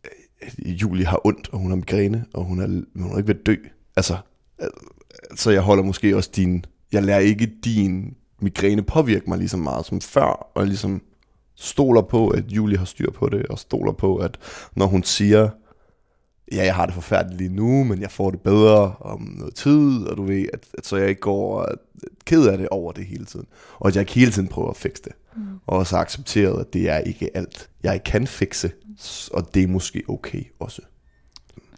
[0.05, 2.67] øh, Julie har ondt, og hun har migræne, og hun er,
[3.03, 3.57] hun er ikke ved at dø.
[3.97, 4.17] Altså,
[4.63, 4.69] øh,
[5.37, 9.57] så jeg holder måske også din, jeg lærer ikke din migræne påvirke mig lige så
[9.57, 11.03] meget som før, og ligesom
[11.57, 14.39] stoler på, at Julie har styr på det, og stoler på, at
[14.75, 15.49] når hun siger,
[16.53, 20.07] ja, jeg har det forfærdeligt lige nu, men jeg får det bedre om noget tid,
[20.07, 21.69] og du ved, at, at så jeg ikke går
[22.25, 23.47] ked af det over det hele tiden.
[23.79, 25.13] Og at jeg ikke hele tiden prøver at fikse det.
[25.37, 25.43] Mm.
[25.67, 28.71] Og også accepteret, at det er ikke alt, jeg kan fikse,
[29.33, 30.83] og det er måske okay også.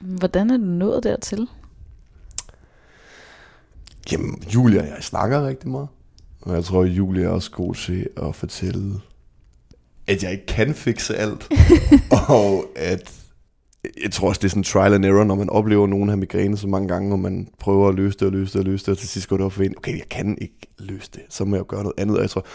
[0.01, 1.49] Hvordan er du nået dertil?
[4.13, 5.89] Jamen, Julia og jeg snakker rigtig meget.
[6.41, 9.01] Og jeg tror, at Julia er også god til at fortælle,
[10.09, 11.49] at jeg ikke kan fikse alt.
[12.29, 13.13] og at
[14.03, 16.57] jeg tror også, det er sådan trial and error, når man oplever nogen her migræne
[16.57, 18.93] så mange gange, og man prøver at løse det og løse det og løse det,
[18.93, 21.45] og til sidst går det op for en, okay, jeg kan ikke løse det, så
[21.45, 22.17] må jeg jo gøre noget andet.
[22.17, 22.47] Og jeg tror,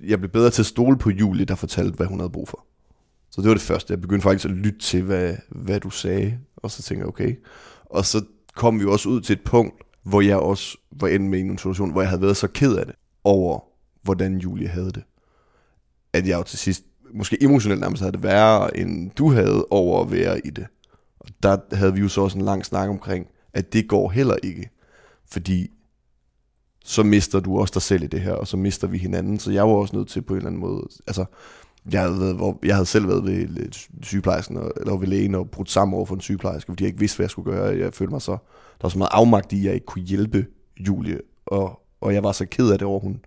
[0.00, 2.66] jeg blev bedre til at stole på Julie, der fortalte, hvad hun havde brug for.
[3.30, 3.92] Så det var det første.
[3.92, 7.36] Jeg begyndte faktisk at lytte til, hvad, hvad du sagde, og så tænkte jeg, okay.
[7.84, 8.24] Og så
[8.56, 11.90] kom vi også ud til et punkt, hvor jeg også var endt med en situation,
[11.90, 13.60] hvor jeg havde været så ked af det, over
[14.02, 15.02] hvordan Julie havde det.
[16.12, 20.02] At jeg jo til sidst, måske emotionelt nærmest havde det værre, end du havde over
[20.02, 20.66] at være i det.
[21.20, 24.36] Og der havde vi jo så også en lang snak omkring, at det går heller
[24.42, 24.70] ikke.
[25.30, 25.70] Fordi
[26.84, 29.38] så mister du også dig selv i det her, og så mister vi hinanden.
[29.38, 31.24] Så jeg var også nødt til på en eller anden måde, altså,
[31.92, 33.72] jeg havde, været, hvor, jeg havde selv været ved
[34.02, 37.00] sygeplejersken, og, eller ved lægen, og brudt sammen over for en sygeplejerske, fordi jeg ikke
[37.00, 37.78] vidste, hvad jeg skulle gøre.
[37.78, 40.46] Jeg følte mig så, der var så meget afmagt i, at jeg ikke kunne hjælpe
[40.80, 43.20] Julie, og, og jeg var så ked af det over, at hun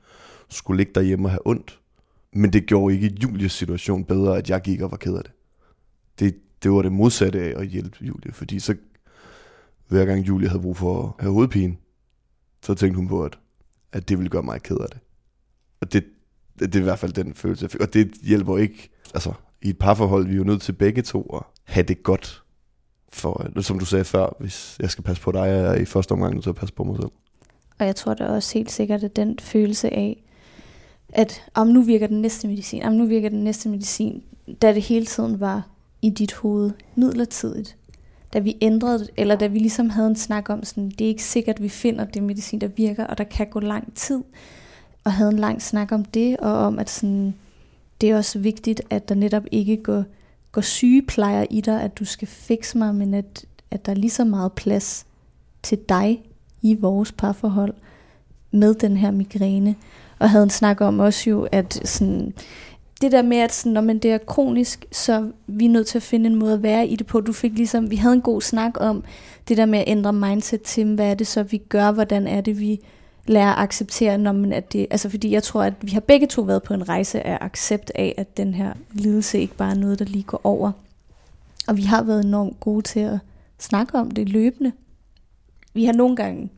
[0.50, 1.80] skulle ligge derhjemme og have ondt.
[2.36, 5.32] Men det gjorde ikke Julies situation bedre, at jeg gik og var ked af det.
[6.20, 8.76] Det, det var det modsatte af at hjælpe Julie, fordi så
[9.88, 11.76] hver gang Julie havde brug for at have hovedpine,
[12.62, 13.40] så tænkte hun på, at,
[13.92, 15.00] at det ville gøre mig ked af det.
[15.82, 16.06] Og det,
[16.60, 17.82] det, det er i hvert fald den følelse, jeg fik.
[17.82, 21.22] Og det hjælper ikke, altså i et parforhold, vi er jo nødt til begge to
[21.22, 22.44] at have det godt.
[23.10, 26.12] For, som du sagde før, hvis jeg skal passe på dig, er jeg i første
[26.12, 27.12] omgang nødt til at passe på mig selv.
[27.80, 30.25] Og jeg tror da også helt sikkert, at den følelse af,
[31.16, 34.24] at om nu virker den næste medicin, om nu virker den næste medicin,
[34.62, 35.68] da det hele tiden var
[36.02, 37.78] i dit hoved midlertidigt.
[38.34, 41.10] Da vi ændrede det, eller da vi ligesom havde en snak om, sådan, det er
[41.10, 44.24] ikke sikkert, at vi finder det medicin, der virker, og der kan gå lang tid.
[45.04, 47.36] Og havde en lang snak om det, og om, at sådan,
[48.02, 50.04] det er også vigtigt, at der netop ikke går,
[50.52, 54.10] går sygeplejer i dig, at du skal fikse mig, men at, at der er lige
[54.10, 55.06] så meget plads
[55.64, 56.22] til dig
[56.62, 57.74] i vores parforhold
[58.52, 59.76] med den her migræne.
[60.20, 62.34] Og havde en snak om også jo, at sådan,
[63.02, 65.98] det der med, at sådan, når man det er kronisk, så er vi nødt til
[65.98, 67.22] at finde en måde at være i det på.
[67.22, 69.04] Du fik ligesom, vi havde en god snak om
[69.48, 72.42] det der med at ændre mindset til, hvad er det så, vi gør, hvordan er
[72.42, 72.80] det, vi
[73.28, 76.28] lærer at acceptere, når man at det, altså fordi jeg tror, at vi har begge
[76.28, 79.76] to været på en rejse af accept af, at den her lidelse ikke bare er
[79.76, 80.72] noget, der lige går over.
[81.68, 83.20] Og vi har været enormt gode til at
[83.60, 84.72] snakke om det løbende.
[85.74, 86.50] Vi har nogle gange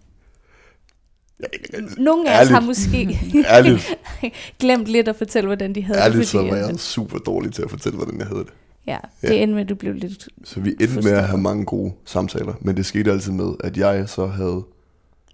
[1.97, 3.19] nogle af os har måske
[4.59, 6.35] glemt lidt at fortælle, hvordan de havde Ærligt, det.
[6.35, 8.53] Ærligt, så var jeg super dårlig til at fortælle, hvordan jeg havde det.
[8.87, 9.33] Ja, det ja.
[9.33, 10.27] endte med, at du blev lidt...
[10.43, 13.77] Så vi endte med at have mange gode samtaler, men det skete altid med, at
[13.77, 14.63] jeg så havde...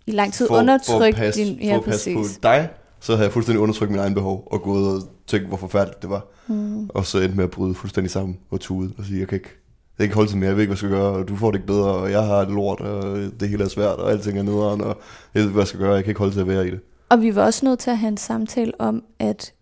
[0.08, 1.58] I lang tid undertrykt for din...
[1.62, 4.62] Ja, for at passe på dig, så havde jeg fuldstændig undertrykt min egen behov, og
[4.62, 6.28] gået og tænkt, hvor forfærdeligt det var.
[6.48, 6.90] Mm.
[6.90, 9.63] Og så endte med at bryde fuldstændig sammen og tude og sige, jeg kan ikke,
[9.94, 11.36] jeg kan ikke holde til mere, jeg ved ikke, hvad jeg skal gøre, og du
[11.36, 14.12] får det ikke bedre, og jeg har det lort, og det hele er svært, og
[14.12, 14.98] alting er nederen, og
[15.34, 16.72] jeg ved ikke, hvad jeg skal gøre, jeg kan ikke holde til at være i
[16.72, 16.80] det.
[17.10, 19.54] Og vi var også nødt til at have en samtale om, at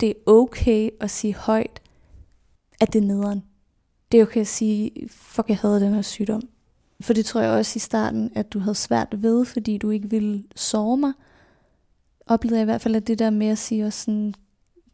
[0.00, 1.80] det er okay at sige højt,
[2.80, 3.42] at det er nederen.
[4.12, 6.42] Det er okay at sige, fuck, jeg havde den her sygdom.
[7.00, 10.10] For det tror jeg også i starten, at du havde svært ved, fordi du ikke
[10.10, 11.12] ville sove mig.
[12.26, 14.34] Oplevede jeg i hvert fald, at det der med at sige også sådan,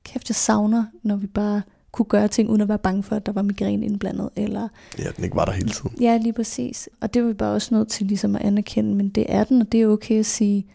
[0.04, 1.62] kæft, jeg savner, når vi bare
[1.94, 4.30] kunne gøre ting, uden at være bange for, at der var migræne indblandet.
[4.36, 4.68] Eller,
[4.98, 5.90] ja, den ikke var der hele tiden.
[6.00, 6.88] Ja, lige præcis.
[7.00, 9.60] Og det var vi bare også nødt til ligesom at anerkende, men det er den,
[9.60, 10.66] og det er okay at sige,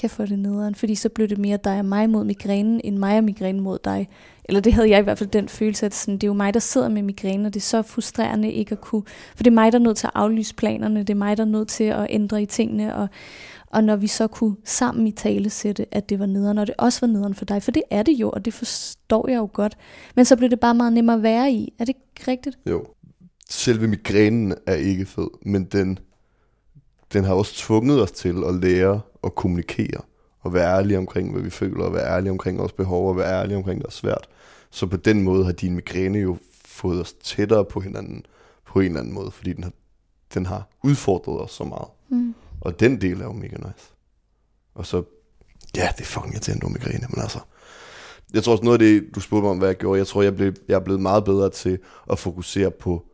[0.00, 2.96] kan få det nederen, fordi så blev det mere dig og mig mod migrænen, end
[2.96, 4.08] mig og migrænen mod dig.
[4.44, 6.54] Eller det havde jeg i hvert fald den følelse, at sådan, det er jo mig,
[6.54, 9.02] der sidder med migrænen, og det er så frustrerende ikke at kunne,
[9.36, 11.42] for det er mig, der er nødt til at aflyse planerne, det er mig, der
[11.42, 13.08] er nødt til at ændre i tingene, og,
[13.74, 16.74] og når vi så kunne sammen i tale sætte, at det var nederen, og det
[16.78, 19.48] også var nederen for dig, for det er det jo, og det forstår jeg jo
[19.52, 19.76] godt.
[20.16, 21.74] Men så blev det bare meget nemmere at være i.
[21.78, 22.58] Er det ikke rigtigt?
[22.70, 22.86] Jo.
[23.50, 25.98] Selve migrænen er ikke fed, men den,
[27.12, 30.00] den har også tvunget os til at lære at kommunikere,
[30.40, 33.40] og være ærlige omkring, hvad vi føler, og være ærlige omkring vores behov, og være
[33.40, 34.28] ærlige omkring, det er svært.
[34.70, 38.26] Så på den måde har din migræne jo fået os tættere på hinanden,
[38.66, 39.72] på en eller anden måde, fordi den har,
[40.34, 41.88] den har udfordret os så meget.
[42.08, 42.34] Mm.
[42.64, 43.92] Og den del er jo mega nice.
[44.74, 45.02] Og så,
[45.76, 47.38] ja, det er fucking irriterende migræne, men altså,
[48.34, 50.22] jeg tror også noget af det, du spurgte mig om, hvad jeg gjorde, jeg tror,
[50.22, 51.78] jeg, blev, jeg er blevet meget bedre til
[52.10, 53.04] at fokusere på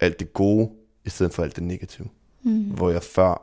[0.00, 0.70] alt det gode,
[1.04, 2.08] i stedet for alt det negative.
[2.42, 2.62] Mm.
[2.62, 3.42] Hvor jeg før,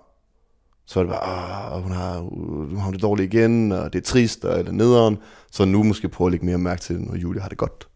[0.86, 4.04] så er det bare, ah, hun har, hun har det dårligt igen, og det er
[4.04, 5.18] trist, og eller nederen.
[5.52, 7.88] Så nu måske prøve at lægge mere mærke til, når Julie har det godt.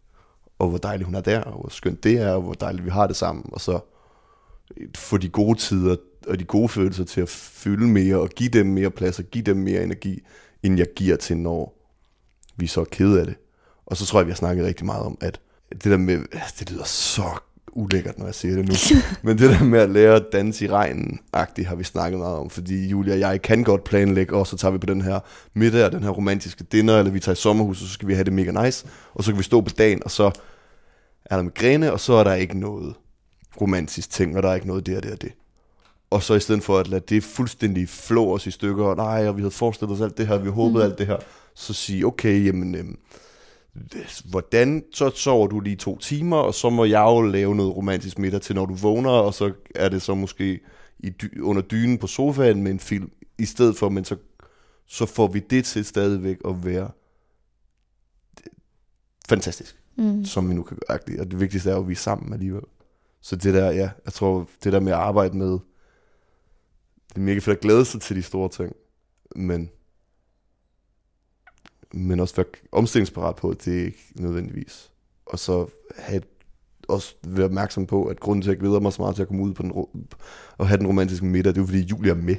[0.58, 2.90] Og hvor dejligt hun er der, og hvor skønt det er, og hvor dejligt vi
[2.90, 3.44] har det sammen.
[3.52, 3.80] Og så
[4.96, 5.96] få de gode tider
[6.28, 9.44] og de gode følelser til at fylde mere, og give dem mere plads, og give
[9.44, 10.20] dem mere energi,
[10.62, 11.90] end jeg giver til, når
[12.56, 13.34] vi så er kede af det.
[13.86, 15.40] Og så tror jeg, vi har snakket rigtig meget om, at
[15.70, 16.18] det der med,
[16.58, 17.38] det lyder så
[17.72, 18.74] ulækkert, når jeg siger det nu,
[19.28, 22.36] men det der med at lære at danse i regnen, agtigt har vi snakket meget
[22.36, 25.20] om, fordi Julia og jeg kan godt planlægge, og så tager vi på den her
[25.54, 28.24] middag, den her romantiske dinner, eller vi tager i sommerhus, og så skal vi have
[28.24, 30.30] det mega nice, og så kan vi stå på dagen, og så
[31.24, 32.94] er der migræne, og så er der ikke noget
[33.60, 35.32] romantisk ting, og der er ikke noget der, der, det.
[36.10, 39.28] Og så i stedet for at lade det fuldstændig flå os i stykker, og nej,
[39.28, 40.90] og vi havde forestillet os alt det her, vi håbede mm.
[40.90, 41.16] alt det her,
[41.54, 42.98] så sige, okay, jamen, øhm,
[44.24, 48.18] hvordan, så sover du lige to timer, og så må jeg jo lave noget romantisk
[48.18, 50.60] middag til, når du vågner, og så er det så måske
[50.98, 54.16] i dy- under dynen på sofaen med en film, i stedet for, men så,
[54.86, 56.90] så får vi det til stadigvæk at være
[59.28, 60.24] fantastisk, mm.
[60.24, 60.98] som vi nu kan gøre.
[61.20, 62.62] Og det vigtigste er jo, at vi er sammen alligevel.
[63.24, 65.50] Så det der, ja, jeg tror, det der med at arbejde med,
[67.08, 68.76] det er mega fedt at glæde sig til de store ting,
[69.36, 69.70] men,
[71.92, 74.90] men også være omstillingsparat på, det er ikke nødvendigvis.
[75.26, 75.66] Og så
[75.96, 76.22] have
[76.88, 79.28] også være opmærksom på, at grunden til, at jeg glæder mig så meget til at
[79.28, 79.72] komme ud på den,
[80.58, 82.36] og have den romantiske middag, det er fordi Julia er med.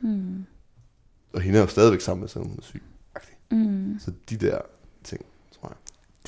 [0.00, 0.44] Mm.
[1.32, 2.82] Og hende er jo stadigvæk sammen med, selvom hun er syg.
[3.50, 3.96] Mm.
[4.00, 4.58] Så de der
[5.04, 5.76] ting, tror jeg.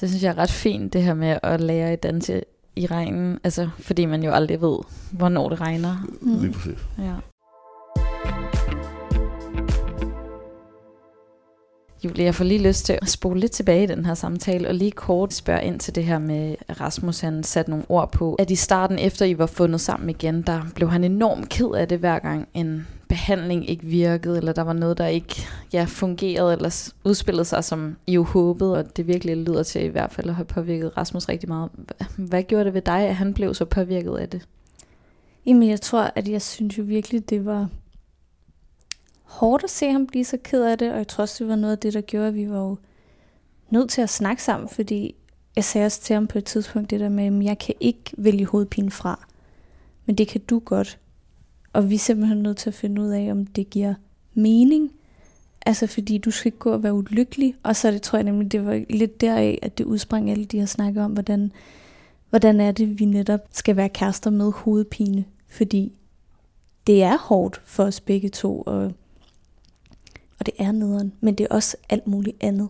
[0.00, 2.42] Det synes jeg er ret fint, det her med at lære at danse
[2.80, 4.78] i regnen, altså fordi man jo aldrig ved,
[5.12, 6.08] hvornår det regner.
[6.20, 6.40] Mm.
[6.40, 6.78] Lige præcis.
[6.98, 7.14] Ja.
[12.04, 14.74] Julie, jeg får lige lyst til at spole lidt tilbage i den her samtale, og
[14.74, 18.34] lige kort spørge ind til det her med, at Rasmus han satte nogle ord på,
[18.34, 21.88] at i starten, efter I var fundet sammen igen, der blev han enormt ked af
[21.88, 25.42] det, hver gang en behandling ikke virkede, eller der var noget, der ikke
[25.72, 29.88] ja, fungerede, eller udspillede sig, som I jo håbede, og det virkelig lyder til i
[29.88, 31.70] hvert fald at have påvirket Rasmus rigtig meget.
[32.16, 34.46] Hvad gjorde det ved dig, at han blev så påvirket af det?
[35.46, 37.68] Jamen, jeg tror, at jeg synes jo virkelig, det var
[39.30, 41.56] hårdt at se ham blive så ked af det, og jeg tror også, det var
[41.56, 42.76] noget af det, der gjorde, at vi var jo
[43.70, 45.14] nødt til at snakke sammen, fordi
[45.56, 48.12] jeg sagde også til ham på et tidspunkt det der med, at jeg kan ikke
[48.18, 49.26] vælge hovedpine fra.
[50.06, 50.98] men det kan du godt.
[51.72, 53.94] Og vi er simpelthen nødt til at finde ud af, om det giver
[54.34, 54.92] mening.
[55.66, 57.54] Altså fordi du skal ikke gå og være ulykkelig.
[57.62, 60.58] Og så det, tror jeg nemlig, det var lidt deraf, at det udsprang alle de
[60.58, 61.52] her snakke om, hvordan,
[62.30, 65.24] hvordan er det, vi netop skal være kærester med hovedpine.
[65.48, 65.92] Fordi
[66.86, 68.92] det er hårdt for os begge to, og,
[70.40, 72.68] og det er nederen, men det er også alt muligt andet.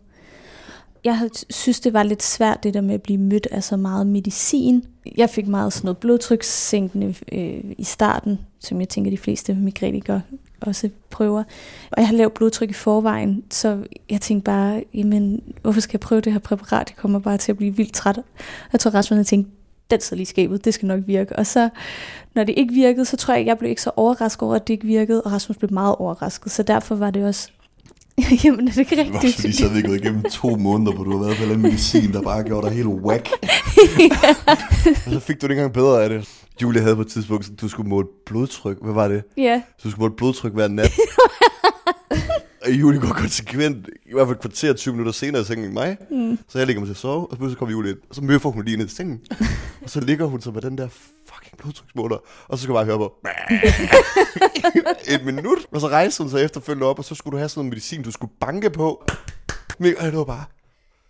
[1.04, 4.06] Jeg synes, det var lidt svært, det der med at blive mødt af så meget
[4.06, 4.84] medicin.
[5.16, 10.22] Jeg fik meget sådan noget blodtrykssænkende øh, i starten, som jeg tænker, de fleste migrænikere
[10.60, 11.42] også prøver.
[11.90, 13.78] Og jeg har lavt blodtryk i forvejen, så
[14.10, 16.88] jeg tænkte bare, jamen, hvorfor skal jeg prøve det her præparat?
[16.88, 18.20] Det kommer bare til at blive vildt træt.
[18.72, 19.48] Jeg tror Rasmus havde tænkt,
[19.90, 21.36] den sidder lige skabet, det skal nok virke.
[21.36, 21.68] Og så,
[22.34, 24.74] når det ikke virkede, så tror jeg, jeg blev ikke så overrasket over, at det
[24.74, 26.52] ikke virkede, og Rasmus blev meget overrasket.
[26.52, 27.50] Så derfor var det også
[28.44, 29.22] Jamen, er det ikke rigtigt?
[29.22, 31.52] Det var fordi, så havde vi gået igennem to måneder, hvor du har været på
[31.52, 33.28] en medicin, der bare gjorde dig helt whack.
[35.06, 36.28] og så fik du det ikke engang bedre af det.
[36.62, 38.76] Julie havde på et tidspunkt, så du skulle måle blodtryk.
[38.82, 39.22] Hvad var det?
[39.36, 39.62] Ja.
[39.78, 40.92] Så du skulle måle blodtryk hver nat.
[42.64, 45.96] og Julie går konsekvent, i hvert fald kvarter 20 minutter senere i sengen end mig.
[46.10, 46.38] Mm.
[46.48, 48.38] Så jeg ligger mig til at sove, og så kommer Julie ind, og så møder
[48.38, 49.20] hun lige ned i sengen.
[49.82, 50.88] og så ligger hun så med den der
[51.60, 52.16] blodtryksmåler,
[52.48, 53.14] og så skal jeg bare høre på,
[55.14, 57.60] et minut, og så rejser hun sig efterfølgende op, og så skulle du have sådan
[57.60, 59.04] noget medicin, du skulle banke på.
[59.78, 60.44] Men det var bare,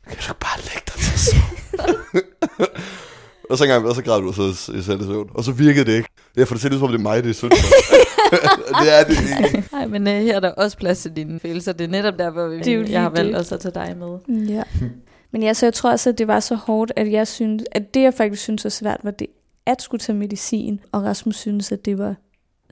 [0.09, 1.36] kan du bare lægge dig til
[1.78, 2.68] at
[3.51, 5.30] og så engang, og så græd du, og så i selv søvn.
[5.34, 6.09] Og så virkede det ikke.
[6.36, 7.51] Ja, for det ser ud som om, det er mig, det er synd
[8.82, 9.68] det er det ikke.
[9.72, 11.72] Nej, men uh, her er der også plads til dine følelser.
[11.72, 13.96] Det er netop der, hvor vi, det er jeg har valgt også at tage dig
[13.96, 14.46] med.
[14.48, 14.62] Ja.
[15.32, 17.94] Men ja, så jeg tror også, at det var så hårdt, at jeg synes, at
[17.94, 19.26] det jeg faktisk synes var svært, var det
[19.66, 22.14] at skulle tage medicin, og Rasmus synes, at det var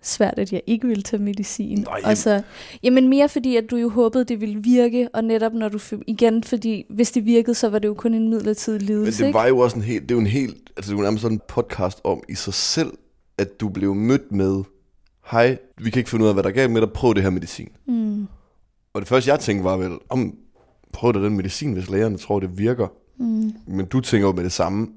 [0.03, 1.78] svært, at jeg ikke ville tage medicin.
[1.78, 2.43] Nej, og så,
[2.82, 6.45] jamen mere fordi, at du jo håbede, det ville virke, og netop når du, igen,
[6.45, 9.22] fordi hvis det virkede, så var det jo kun en midlertidig lidelse.
[9.22, 11.12] Men det var jo også en helt, det er jo en helt, altså det er
[11.12, 12.93] jo sådan en podcast om i sig selv,
[13.39, 14.64] at du blev mødt med,
[15.30, 17.22] hej, vi kan ikke finde ud af, hvad der er galt med dig, prøv det
[17.22, 17.68] her medicin.
[17.86, 18.26] Mm.
[18.95, 20.34] Og det første, jeg tænkte, var vel, om
[20.93, 22.89] prøv da den medicin, hvis lægerne tror, det virker.
[23.18, 23.53] Mm.
[23.66, 24.89] Men du tænker jo med det samme,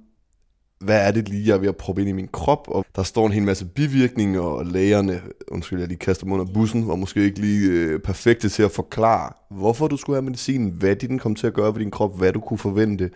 [0.81, 3.03] hvad er det lige, jeg er ved at proppe ind i min krop, og der
[3.03, 6.95] står en hel masse bivirkninger, og lægerne, undskyld, jeg lige kaster mig under bussen, var
[6.95, 11.19] måske ikke lige øh, perfekte til at forklare, hvorfor du skulle have medicinen, hvad den
[11.19, 13.09] kom til at gøre ved din krop, hvad du kunne forvente,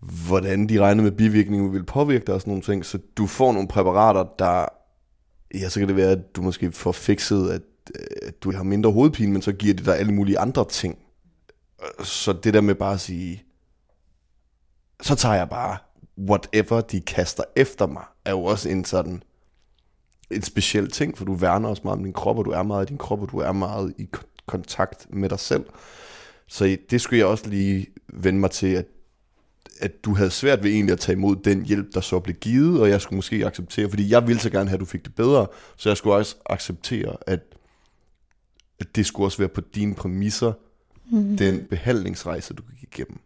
[0.00, 3.52] hvordan de regnede med bivirkninger ville påvirke dig og sådan nogle ting, så du får
[3.52, 4.66] nogle præparater, der,
[5.54, 7.62] ja, så kan det være, at du måske får fikset, at,
[8.22, 10.98] at du har mindre hovedpine, men så giver det dig alle mulige andre ting.
[12.04, 13.42] Så det der med bare at sige,
[15.02, 15.76] så tager jeg bare
[16.18, 19.22] whatever de kaster efter mig, er jo også en sådan
[20.30, 22.86] en speciel ting, for du værner også meget om din krop, og du er meget
[22.86, 24.08] i din krop, og du er meget i
[24.46, 25.64] kontakt med dig selv.
[26.46, 28.86] Så det skulle jeg også lige vende mig til, at,
[29.80, 32.80] at du havde svært ved egentlig at tage imod den hjælp, der så blev givet,
[32.80, 35.14] og jeg skulle måske acceptere, fordi jeg ville så gerne have, at du fik det
[35.14, 35.46] bedre,
[35.76, 37.40] så jeg skulle også acceptere, at,
[38.80, 40.52] at det skulle også være på dine præmisser,
[41.10, 41.36] mm.
[41.36, 43.18] den behandlingsrejse, du gik igennem.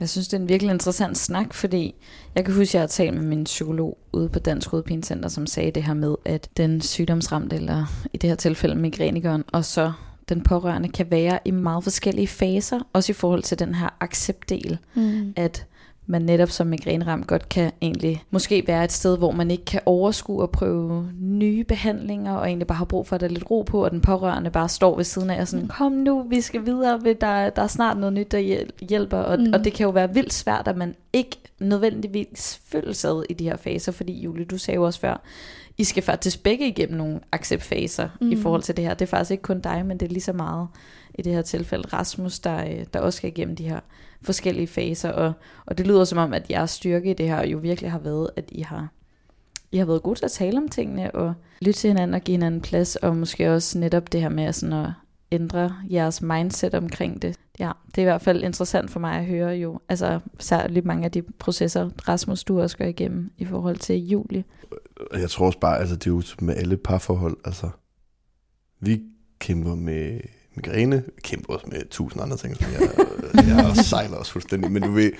[0.00, 1.94] Jeg synes, det er en virkelig interessant snak, fordi
[2.34, 5.46] jeg kan huske, at jeg har talt med min psykolog ude på Dansk Hovedpinecenter, som
[5.46, 9.92] sagde det her med, at den sygdomsramte, eller i det her tilfælde migrænikeren, og så
[10.28, 14.78] den pårørende kan være i meget forskellige faser, også i forhold til den her acceptdel,
[14.94, 15.32] mm.
[15.36, 15.66] at
[16.06, 19.80] man netop som migræneramt godt kan egentlig måske være et sted, hvor man ikke kan
[19.86, 23.50] overskue at prøve nye behandlinger, og egentlig bare har brug for, at der er lidt
[23.50, 26.40] ro på, og den pårørende bare står ved siden af og sådan, kom nu, vi
[26.40, 29.52] skal videre, der, der er snart noget nyt, der hjælper, og, mm.
[29.52, 33.44] og det kan jo være vildt svært, at man ikke nødvendigvis føler sig i de
[33.44, 35.22] her faser, fordi Julie, du sagde jo også før,
[35.78, 38.32] I skal faktisk begge igennem nogle acceptfaser mm.
[38.32, 38.94] i forhold til det her.
[38.94, 40.68] Det er faktisk ikke kun dig, men det er lige så meget
[41.14, 43.80] i det her tilfælde Rasmus, der, der også skal igennem de her
[44.22, 45.32] forskellige faser, og,
[45.66, 48.30] og det lyder som om, at jeres styrke i det her jo virkelig har været,
[48.36, 48.88] at I har,
[49.72, 52.34] I har været gode til at tale om tingene, og lytte til hinanden og give
[52.34, 54.90] hinanden plads, og måske også netop det her med sådan at
[55.32, 57.36] ændre jeres mindset omkring det.
[57.58, 61.04] Ja, det er i hvert fald interessant for mig at høre jo, altså særligt mange
[61.04, 64.44] af de processer, Rasmus, du også går igennem i forhold til Julie.
[65.12, 67.70] Jeg tror også bare, altså det er jo med alle parforhold, altså
[68.80, 69.02] vi
[69.38, 70.20] kæmper med
[70.56, 72.90] migræne, kæmper også med tusind andre ting, som jeg,
[73.48, 75.12] jeg sejler også fuldstændig, men du ved,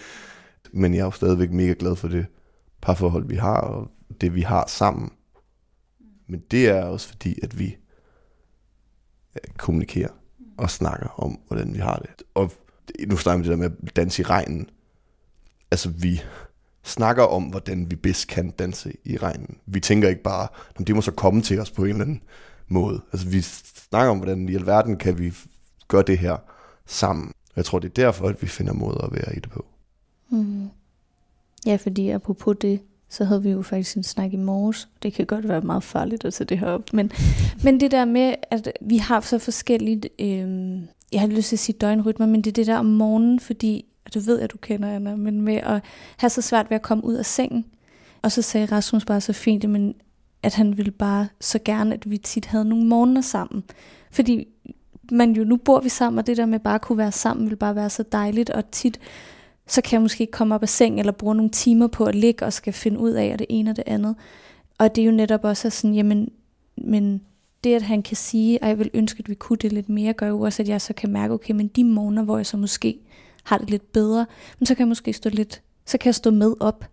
[0.73, 2.27] men jeg er jo stadigvæk mega glad for det
[2.83, 5.11] parforhold, vi har, og det vi har sammen.
[6.27, 7.77] Men det er også fordi, at vi
[9.57, 10.11] kommunikerer
[10.59, 12.23] og snakker om, hvordan vi har det.
[12.35, 12.53] Og
[13.07, 14.71] nu snakker vi det der med at danse i regnen.
[15.71, 16.23] Altså vi
[16.85, 19.59] snakker om, hvordan vi bedst kan danse i regnen.
[19.67, 22.23] Vi tænker ikke bare, at det må så komme til os på en eller anden
[22.69, 23.01] måde.
[23.13, 23.41] Altså vi
[23.91, 25.35] snakker om, hvordan i alverden kan vi
[25.89, 26.37] gøre det her
[26.87, 27.33] sammen.
[27.57, 29.65] Jeg tror, det er derfor, at vi finder måder at være i det på.
[30.31, 30.69] Mm.
[31.67, 34.89] Ja, fordi apropos det, så havde vi jo faktisk en snak i morges.
[35.03, 36.93] Det kan godt være meget farligt at tage det her op.
[36.93, 37.13] Men,
[37.65, 40.81] men det der med, at vi har så forskelligt, øh,
[41.13, 43.85] jeg har lyst til at sige døgnrytmer, men det er det der om morgenen, fordi,
[44.05, 45.83] og du ved, at du kender Anna, men med at
[46.17, 47.65] have så svært ved at komme ud af sengen.
[48.23, 49.95] Og så sagde Rasmus bare så fint, men
[50.43, 53.65] at han ville bare så gerne, at vi tit havde nogle morgener sammen.
[54.11, 54.49] Fordi
[55.13, 57.51] man jo, nu bor vi sammen, og det der med bare at kunne være sammen,
[57.51, 59.01] vil bare være så dejligt, og tit
[59.67, 62.15] så kan jeg måske ikke komme op af seng, eller bruge nogle timer på at
[62.15, 64.15] ligge og skal finde ud af det ene og det andet.
[64.79, 66.31] Og det er jo netop også sådan, jamen,
[66.77, 67.21] men
[67.65, 70.13] det at han kan sige, at jeg vil ønske, at vi kunne det lidt mere,
[70.13, 72.57] gør jo også, at jeg så kan mærke, okay, men de morgener, hvor jeg så
[72.57, 72.99] måske
[73.45, 74.27] har det lidt bedre,
[74.59, 76.85] men så kan jeg måske stå lidt, så kan jeg stå med op.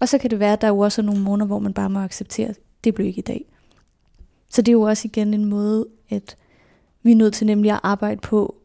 [0.00, 1.90] Og så kan det være, at der er jo også nogle måneder, hvor man bare
[1.90, 3.44] må acceptere, at det blev ikke i dag.
[4.50, 6.36] Så det er jo også igen en måde, at
[7.02, 8.56] vi er nødt til nemlig at arbejde på,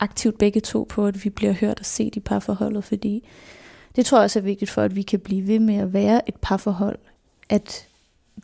[0.00, 3.28] aktivt begge to på, at vi bliver hørt og set i parforholdet, fordi
[3.96, 6.28] det tror jeg også er vigtigt for, at vi kan blive ved med at være
[6.28, 6.98] et parforhold,
[7.48, 7.88] at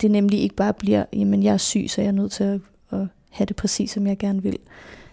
[0.01, 2.61] det nemlig ikke bare bliver, jamen jeg er syg, så jeg er nødt til at,
[2.90, 4.59] at have det præcis, som jeg gerne vil.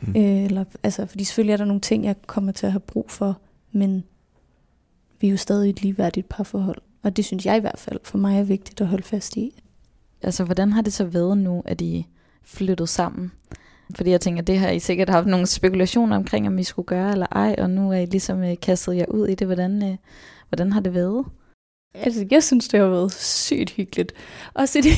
[0.02, 0.14] Mm.
[0.18, 3.12] Øh, eller, altså, fordi selvfølgelig er der nogle ting, jeg kommer til at have brug
[3.12, 3.38] for,
[3.72, 4.04] men
[5.20, 6.82] vi er jo stadig et ligeværdigt parforhold.
[7.04, 9.64] Og det synes jeg i hvert fald for mig er vigtigt at holde fast i.
[10.22, 12.08] Altså, hvordan har det så været nu, at I
[12.44, 13.32] flyttet sammen?
[13.96, 17.12] Fordi jeg tænker, det har I sikkert haft nogle spekulationer omkring, om I skulle gøre
[17.12, 19.48] eller ej, og nu er I ligesom øh, kastet jer ud i det.
[19.48, 19.98] Hvordan, øh,
[20.50, 21.26] hvordan har det været?
[21.94, 24.14] Altså, jeg synes, det har været sygt hyggeligt.
[24.54, 24.90] Også fordi,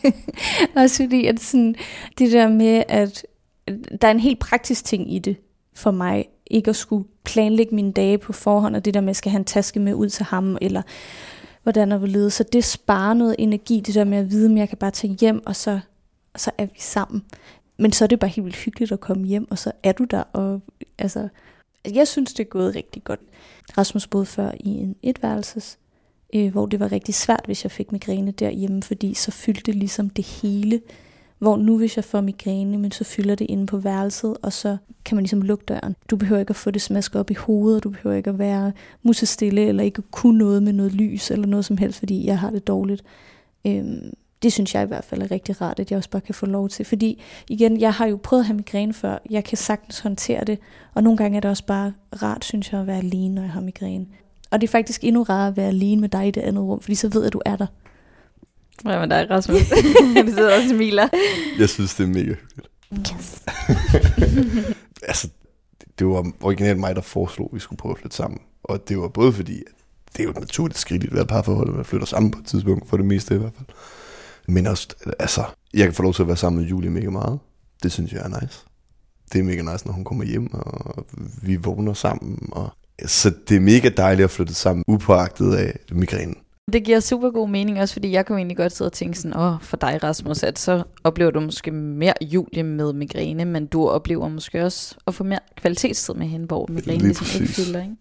[0.82, 1.74] også fordi at sådan,
[2.18, 3.26] det der med, at
[4.00, 5.36] der er en helt praktisk ting i det
[5.74, 9.10] for mig, ikke at skulle planlægge mine dage på forhånd, og det der med, at
[9.10, 10.82] jeg skal have en taske med ud til ham, eller
[11.62, 12.34] hvordan og hvorledes.
[12.34, 15.16] Så det sparer noget energi, det der med at vide, at jeg kan bare tage
[15.20, 15.80] hjem, og så,
[16.34, 17.22] og så er vi sammen
[17.76, 20.04] men så er det bare helt vildt hyggeligt at komme hjem, og så er du
[20.04, 20.22] der.
[20.32, 20.60] Og,
[20.98, 21.28] altså,
[21.94, 23.20] jeg synes, det er gået rigtig godt.
[23.78, 25.78] Rasmus boede før i en etværelses,
[26.34, 30.10] øh, hvor det var rigtig svært, hvis jeg fik migræne derhjemme, fordi så fyldte ligesom
[30.10, 30.80] det hele.
[31.44, 34.76] Hvor nu, hvis jeg får migræne, men så fylder det inde på værelset, og så
[35.04, 35.96] kan man ligesom lukke døren.
[36.10, 38.72] Du behøver ikke at få det smasket op i hovedet, du behøver ikke at være
[39.02, 42.50] musestille, eller ikke kunne noget med noget lys, eller noget som helst, fordi jeg har
[42.50, 43.02] det dårligt.
[43.66, 46.34] Øhm, det synes jeg i hvert fald er rigtig rart, at jeg også bare kan
[46.34, 46.84] få lov til.
[46.84, 49.18] Fordi igen, jeg har jo prøvet at have migræne før.
[49.30, 50.58] Jeg kan sagtens håndtere det.
[50.94, 51.92] Og nogle gange er det også bare
[52.22, 54.06] rart, synes jeg, at være alene, når jeg har migræne.
[54.50, 56.80] Og det er faktisk endnu rarere at være alene med dig i det andet rum,
[56.80, 57.66] fordi så ved jeg, at du er der.
[58.82, 59.68] Hvad med dig, Rasmus?
[60.26, 61.08] du sidder og smiler.
[61.58, 62.68] Jeg synes, det er mega hyggeligt.
[63.14, 63.42] Yes.
[65.10, 65.28] altså,
[65.98, 68.40] det var originalt mig, der foreslog, at vi skulle prøve at flytte sammen.
[68.64, 69.72] Og det var både fordi, at
[70.12, 72.46] det er jo et naturligt skridt i et parforhold, at man flytter sammen på et
[72.46, 73.66] tidspunkt, for det meste i hvert fald.
[74.48, 75.44] Men også, altså,
[75.74, 77.38] jeg kan få lov til at være sammen med Julie mega meget.
[77.82, 78.64] Det synes jeg er nice.
[79.32, 81.06] Det er mega nice, når hun kommer hjem, og
[81.42, 82.48] vi vågner sammen.
[82.52, 82.70] Og,
[83.06, 86.36] så det er mega dejligt at flytte sammen, upåagtet af migrænen.
[86.72, 89.36] Det giver super god mening også, fordi jeg kan egentlig godt sidde og tænke sådan,
[89.36, 93.88] åh, for dig Rasmus, at så oplever du måske mere Julie med migræne, men du
[93.88, 97.96] oplever måske også at få mere kvalitetstid med hende, hvor migræne ligesom ikke fylder, ikke?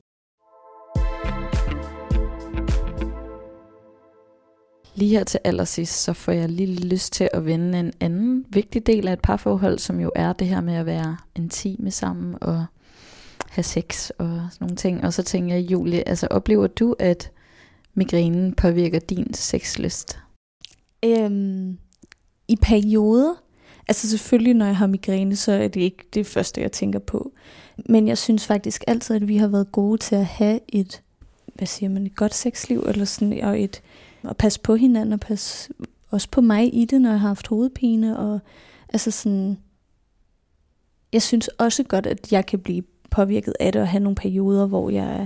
[4.95, 8.87] Lige her til allersidst, så får jeg lige lyst til at vende en anden vigtig
[8.87, 12.65] del af et parforhold, som jo er det her med at være intime sammen og
[13.49, 15.03] have sex og sådan nogle ting.
[15.03, 17.31] Og så tænker jeg, Julie, altså oplever du, at
[17.95, 20.19] migrænen påvirker din sexlyst?
[21.05, 21.77] Øhm,
[22.47, 23.33] I perioder.
[23.87, 27.31] Altså selvfølgelig, når jeg har migræne, så er det ikke det første, jeg tænker på.
[27.89, 31.01] Men jeg synes faktisk altid, at vi har været gode til at have et,
[31.55, 33.81] hvad siger man, et godt sexliv, eller sådan, og et,
[34.29, 35.73] at passe på hinanden, og passe
[36.11, 38.39] også på mig i det, når jeg har haft hovedpine, og
[38.89, 39.57] altså sådan,
[41.13, 44.65] jeg synes også godt, at jeg kan blive påvirket af det, og have nogle perioder,
[44.65, 45.25] hvor jeg er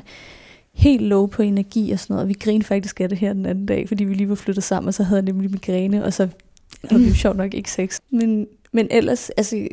[0.78, 3.45] helt low på energi og sådan noget, og vi grinede faktisk af det her den
[3.45, 6.13] anden dag, fordi vi lige var flyttet sammen, og så havde jeg nemlig migræne, og
[6.13, 6.28] så
[6.84, 7.99] havde vi jo sjovt nok ikke sex.
[8.11, 9.67] Men, men ellers, altså,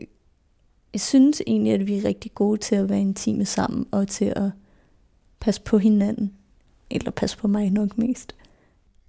[0.92, 4.32] jeg synes egentlig, at vi er rigtig gode til at være intime sammen, og til
[4.36, 4.50] at
[5.40, 6.32] passe på hinanden,
[6.90, 8.34] eller passe på mig nok mest.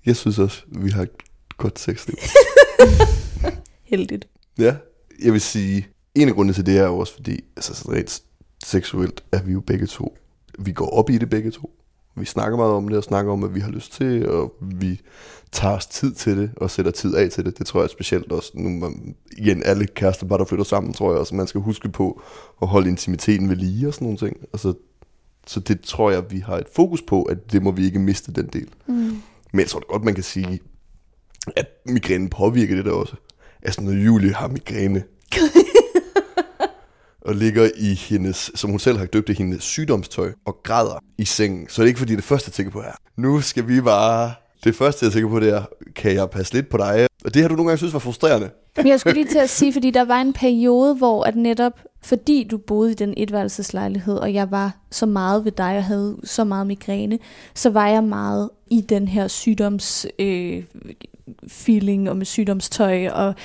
[0.06, 1.10] Jeg synes også, vi har et
[1.58, 2.16] godt sexliv.
[3.84, 4.28] Heldigt.
[4.58, 4.76] Ja,
[5.24, 8.24] jeg vil sige, en af grundene til det er også fordi, altså rent
[8.64, 10.18] seksuelt er vi jo begge to.
[10.60, 11.72] Vi går op i det begge to.
[12.16, 15.02] Vi snakker meget om det, og snakker om, at vi har lyst til, og vi
[15.52, 17.58] tager os tid til det, og sætter tid af til det.
[17.60, 21.12] Det tror jeg specielt også, nu man, igen, alle kærester bare, der flytter sammen, tror
[21.12, 22.22] jeg også, man skal huske på
[22.62, 24.38] at holde intimiteten ved lige og sådan nogle ting.
[24.54, 24.74] Altså,
[25.48, 28.32] så det tror jeg, vi har et fokus på, at det må vi ikke miste
[28.32, 28.70] den del.
[28.88, 29.22] Mm.
[29.52, 30.60] Men jeg tror godt, man kan sige,
[31.56, 33.16] at migrænen påvirker det der også.
[33.62, 35.04] Altså, når Julie har migræne,
[37.26, 41.26] og ligger i hendes, som hun selv har døbt det, hendes sygdomstøj og græder i
[41.26, 41.68] sengen.
[41.70, 44.34] Så det er ikke fordi det første, jeg tænker på er, nu skal vi bare...
[44.64, 45.64] Det første, jeg tænker på, det er,
[45.96, 47.08] kan jeg passe lidt på dig?
[47.26, 48.50] Og det har du nogle gange synes var frustrerende.
[48.78, 51.80] Men jeg skulle lige til at sige, fordi der var en periode, hvor at netop,
[52.04, 56.18] fordi du boede i den etværelseslejlighed, og jeg var så meget ved dig, og havde
[56.24, 57.20] så meget migræne,
[57.56, 60.64] så var jeg meget i den her sygdoms øh,
[61.48, 63.36] feeling og med sygdomstøj, og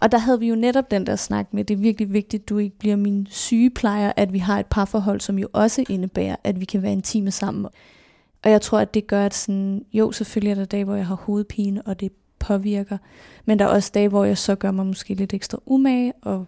[0.00, 2.48] og der havde vi jo netop den der snak med, det er virkelig vigtigt, at
[2.48, 6.60] du ikke bliver min sygeplejer, at vi har et parforhold, som jo også indebærer, at
[6.60, 7.66] vi kan være intime sammen.
[8.44, 11.06] Og jeg tror, at det gør, at sådan, jo, selvfølgelig er der dage, hvor jeg
[11.06, 12.98] har hovedpine, og det påvirker.
[13.44, 16.46] Men der er også dage, hvor jeg så gør mig måske lidt ekstra umage, og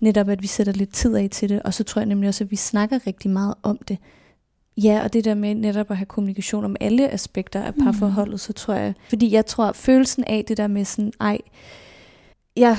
[0.00, 1.62] netop at vi sætter lidt tid af til det.
[1.62, 3.98] Og så tror jeg nemlig også, at vi snakker rigtig meget om det.
[4.76, 8.38] Ja, og det der med netop at have kommunikation om alle aspekter af parforholdet, mm.
[8.38, 11.38] så tror jeg, fordi jeg tror, følelsen af det der med sådan, ej,
[12.56, 12.76] jeg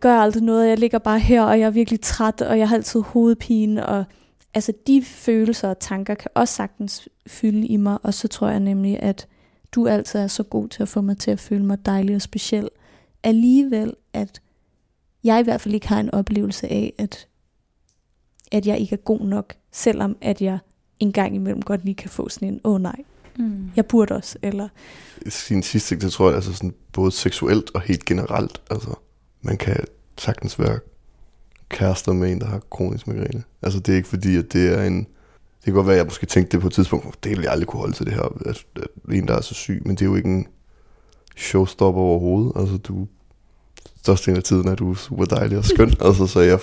[0.00, 2.76] gør aldrig noget, jeg ligger bare her, og jeg er virkelig træt, og jeg har
[2.76, 4.04] altid hovedpine, og
[4.54, 8.60] altså de følelser og tanker kan også sagtens fylde i mig, og så tror jeg
[8.60, 9.28] nemlig, at
[9.72, 12.22] du altid er så god til at få mig til at føle mig dejlig og
[12.22, 12.68] speciel.
[13.22, 14.42] Alligevel, at
[15.24, 17.26] jeg i hvert fald ikke har en oplevelse af, at,
[18.52, 20.58] at jeg ikke er god nok, selvom at jeg
[21.00, 23.04] en gang imellem godt lige kan få sådan en, åh oh, nej,
[23.42, 23.70] mm.
[23.76, 24.68] jeg burde også, eller...
[25.28, 28.94] Sin sidste, det tror jeg, altså sådan både seksuelt og helt generelt, altså
[29.42, 29.84] man kan
[30.18, 30.78] sagtens være
[31.68, 33.42] kærester med en, der har kronisk migræne.
[33.62, 35.06] Altså det er ikke fordi, at det er en
[35.60, 37.44] det kan godt være, at jeg måske tænkte det på et tidspunkt, hvor det ville
[37.44, 39.96] jeg aldrig kunne holde til det her, at, at en, der er så syg, men
[39.96, 40.46] det er jo ikke en
[41.36, 42.52] showstopper overhovedet.
[42.56, 43.06] Altså, du,
[44.02, 46.60] størstedelen af tiden er du super dejlig og skøn, altså, så jeg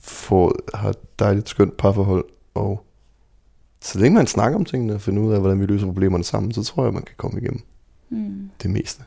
[0.00, 2.24] får, har et dejligt skønt parforhold,
[2.54, 2.86] og
[3.82, 6.52] så længe man snakker om tingene og finder ud af, hvordan vi løser problemerne sammen,
[6.52, 7.60] så tror jeg, man kan komme igennem
[8.10, 8.50] mm.
[8.62, 9.02] det meste.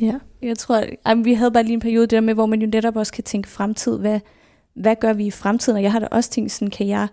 [0.00, 2.68] Ja, jeg tror, at vi havde bare lige en periode der med, hvor man jo
[2.72, 3.98] netop også kan tænke fremtid.
[3.98, 4.20] Hvad,
[4.74, 5.76] hvad gør vi i fremtiden?
[5.76, 7.08] Og jeg har da også tænkt sådan, kan jeg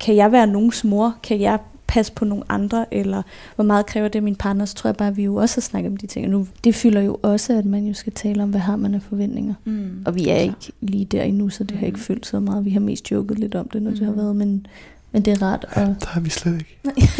[0.00, 1.14] kan jeg være nogens mor?
[1.22, 2.94] Kan jeg passe på nogle andre?
[2.94, 3.22] Eller
[3.54, 4.64] hvor meget kræver det af min partner?
[4.64, 6.28] Så tror jeg bare, at vi jo også har snakket om de ting.
[6.28, 9.02] nu, det fylder jo også, at man jo skal tale om, hvad har man af
[9.02, 9.54] forventninger.
[9.64, 10.02] Mm.
[10.06, 11.78] Og vi er ikke lige der endnu, så det mm.
[11.78, 12.64] har ikke fyldt så meget.
[12.64, 13.96] Vi har mest joket lidt om det, når mm.
[13.96, 14.18] det har mm.
[14.18, 14.66] været, men,
[15.12, 15.64] men det er rart.
[15.64, 15.82] Og...
[15.82, 16.78] Ja, der har vi slet ikke.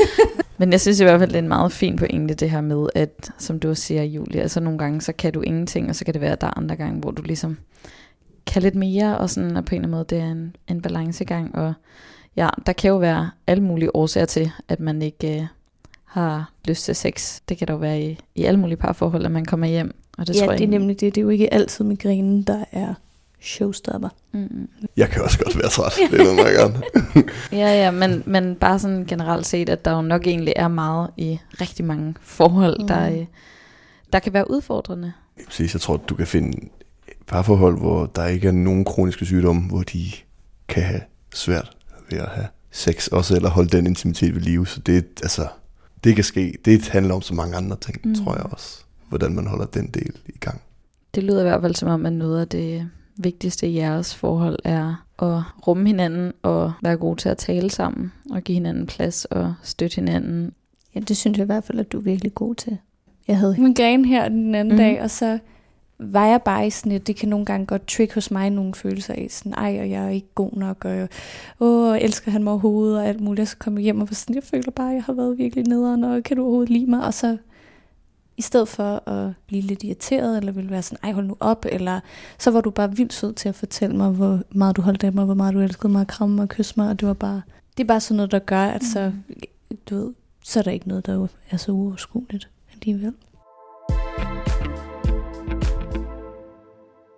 [0.58, 2.86] men jeg synes i hvert fald, det er en meget fin pointe, det her med,
[2.94, 6.14] at som du siger, Julia, altså nogle gange, så kan du ingenting, og så kan
[6.14, 7.58] det være, at der er andre gange, hvor du ligesom
[8.46, 10.82] kan lidt mere, og sådan, og på en eller anden måde, det er en, en
[10.82, 11.74] balancegang, og
[12.36, 15.46] ja, der kan jo være alle mulige årsager til, at man ikke øh,
[16.04, 17.40] har lyst til sex.
[17.48, 19.94] Det kan der jo være i, i alle mulige parforhold, at man kommer hjem.
[20.18, 21.14] Og det ja, tror jeg det er nemlig det.
[21.14, 22.94] Det er jo ikke altid migrænen, der er
[23.42, 24.08] showstopper.
[24.32, 24.68] Mm.
[24.96, 25.92] Jeg kan også godt være træt.
[26.10, 26.82] det er noget, jeg gerne.
[27.62, 31.10] ja, ja, men, men bare sådan generelt set, at der jo nok egentlig er meget
[31.16, 32.86] i rigtig mange forhold, mm.
[32.86, 33.26] der, øh,
[34.12, 35.12] der kan være udfordrende.
[35.46, 36.68] Præcis, jeg tror, du kan finde
[37.26, 40.04] parforhold, hvor der ikke er nogen kroniske sygdomme, hvor de
[40.68, 41.00] kan have
[41.34, 41.76] svært
[42.10, 44.66] ved at have sex også, eller holde den intimitet ved live.
[44.66, 45.48] Så det, altså,
[46.04, 46.58] det kan ske.
[46.64, 48.14] Det handler om så mange andre ting, mm.
[48.14, 48.84] tror jeg også.
[49.08, 50.60] Hvordan man holder den del i gang.
[51.14, 54.58] Det lyder i hvert fald som om, at noget af det vigtigste i jeres forhold
[54.64, 59.24] er at rumme hinanden og være gode til at tale sammen og give hinanden plads
[59.24, 60.52] og støtte hinanden.
[60.94, 62.78] Ja, det synes jeg i hvert fald, at du er virkelig god til.
[63.28, 64.78] Jeg havde min gren her den anden mm.
[64.78, 65.38] dag, og så
[65.98, 68.74] var jeg bare i sådan et, det kan nogle gange godt trick hos mig nogle
[68.74, 71.08] følelser af, sådan, ej, og jeg er ikke god nok, og
[71.60, 74.34] åh, elsker han mig overhovedet, og alt muligt, så kom jeg hjem og var sådan,
[74.34, 77.04] jeg føler bare, at jeg har været virkelig nederen, og kan du overhovedet lide mig,
[77.04, 77.36] og så
[78.36, 81.66] i stedet for at blive lidt irriteret, eller ville være sådan, ej, hold nu op,
[81.68, 82.00] eller
[82.38, 85.12] så var du bare vildt sød til at fortælle mig, hvor meget du holdt af
[85.12, 87.42] mig, hvor meget du elskede mig, kramme mig og kysse mig, og det var bare,
[87.76, 89.34] det er bare sådan noget, der gør, at så, mm.
[89.90, 90.12] du ved,
[90.44, 93.14] så er der ikke noget, der er så uoverskueligt alligevel.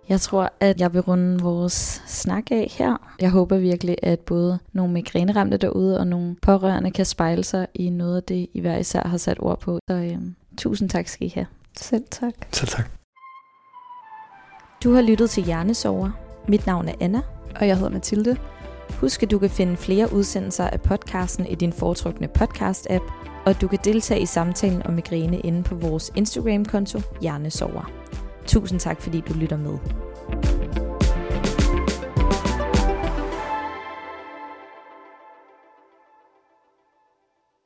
[0.09, 3.15] Jeg tror, at jeg vil runde vores snak af her.
[3.21, 7.89] Jeg håber virkelig, at både nogle migræneramte derude og nogle pårørende kan spejle sig i
[7.89, 9.79] noget af det, I hver især har sat ord på.
[9.89, 11.47] Så øhm, tusind tak skal I have.
[11.77, 12.33] Selv tak.
[12.51, 12.89] Selv tak.
[14.83, 16.09] Du har lyttet til Hjernesover.
[16.47, 17.21] Mit navn er Anna.
[17.55, 18.37] Og jeg hedder Mathilde.
[18.99, 23.11] Husk, at du kan finde flere udsendelser af podcasten i din foretrukne podcast-app,
[23.45, 27.91] og at du kan deltage i samtalen om migræne inde på vores Instagram-konto Hjernesover.
[28.45, 29.77] Tusind tak, fordi du lytter med.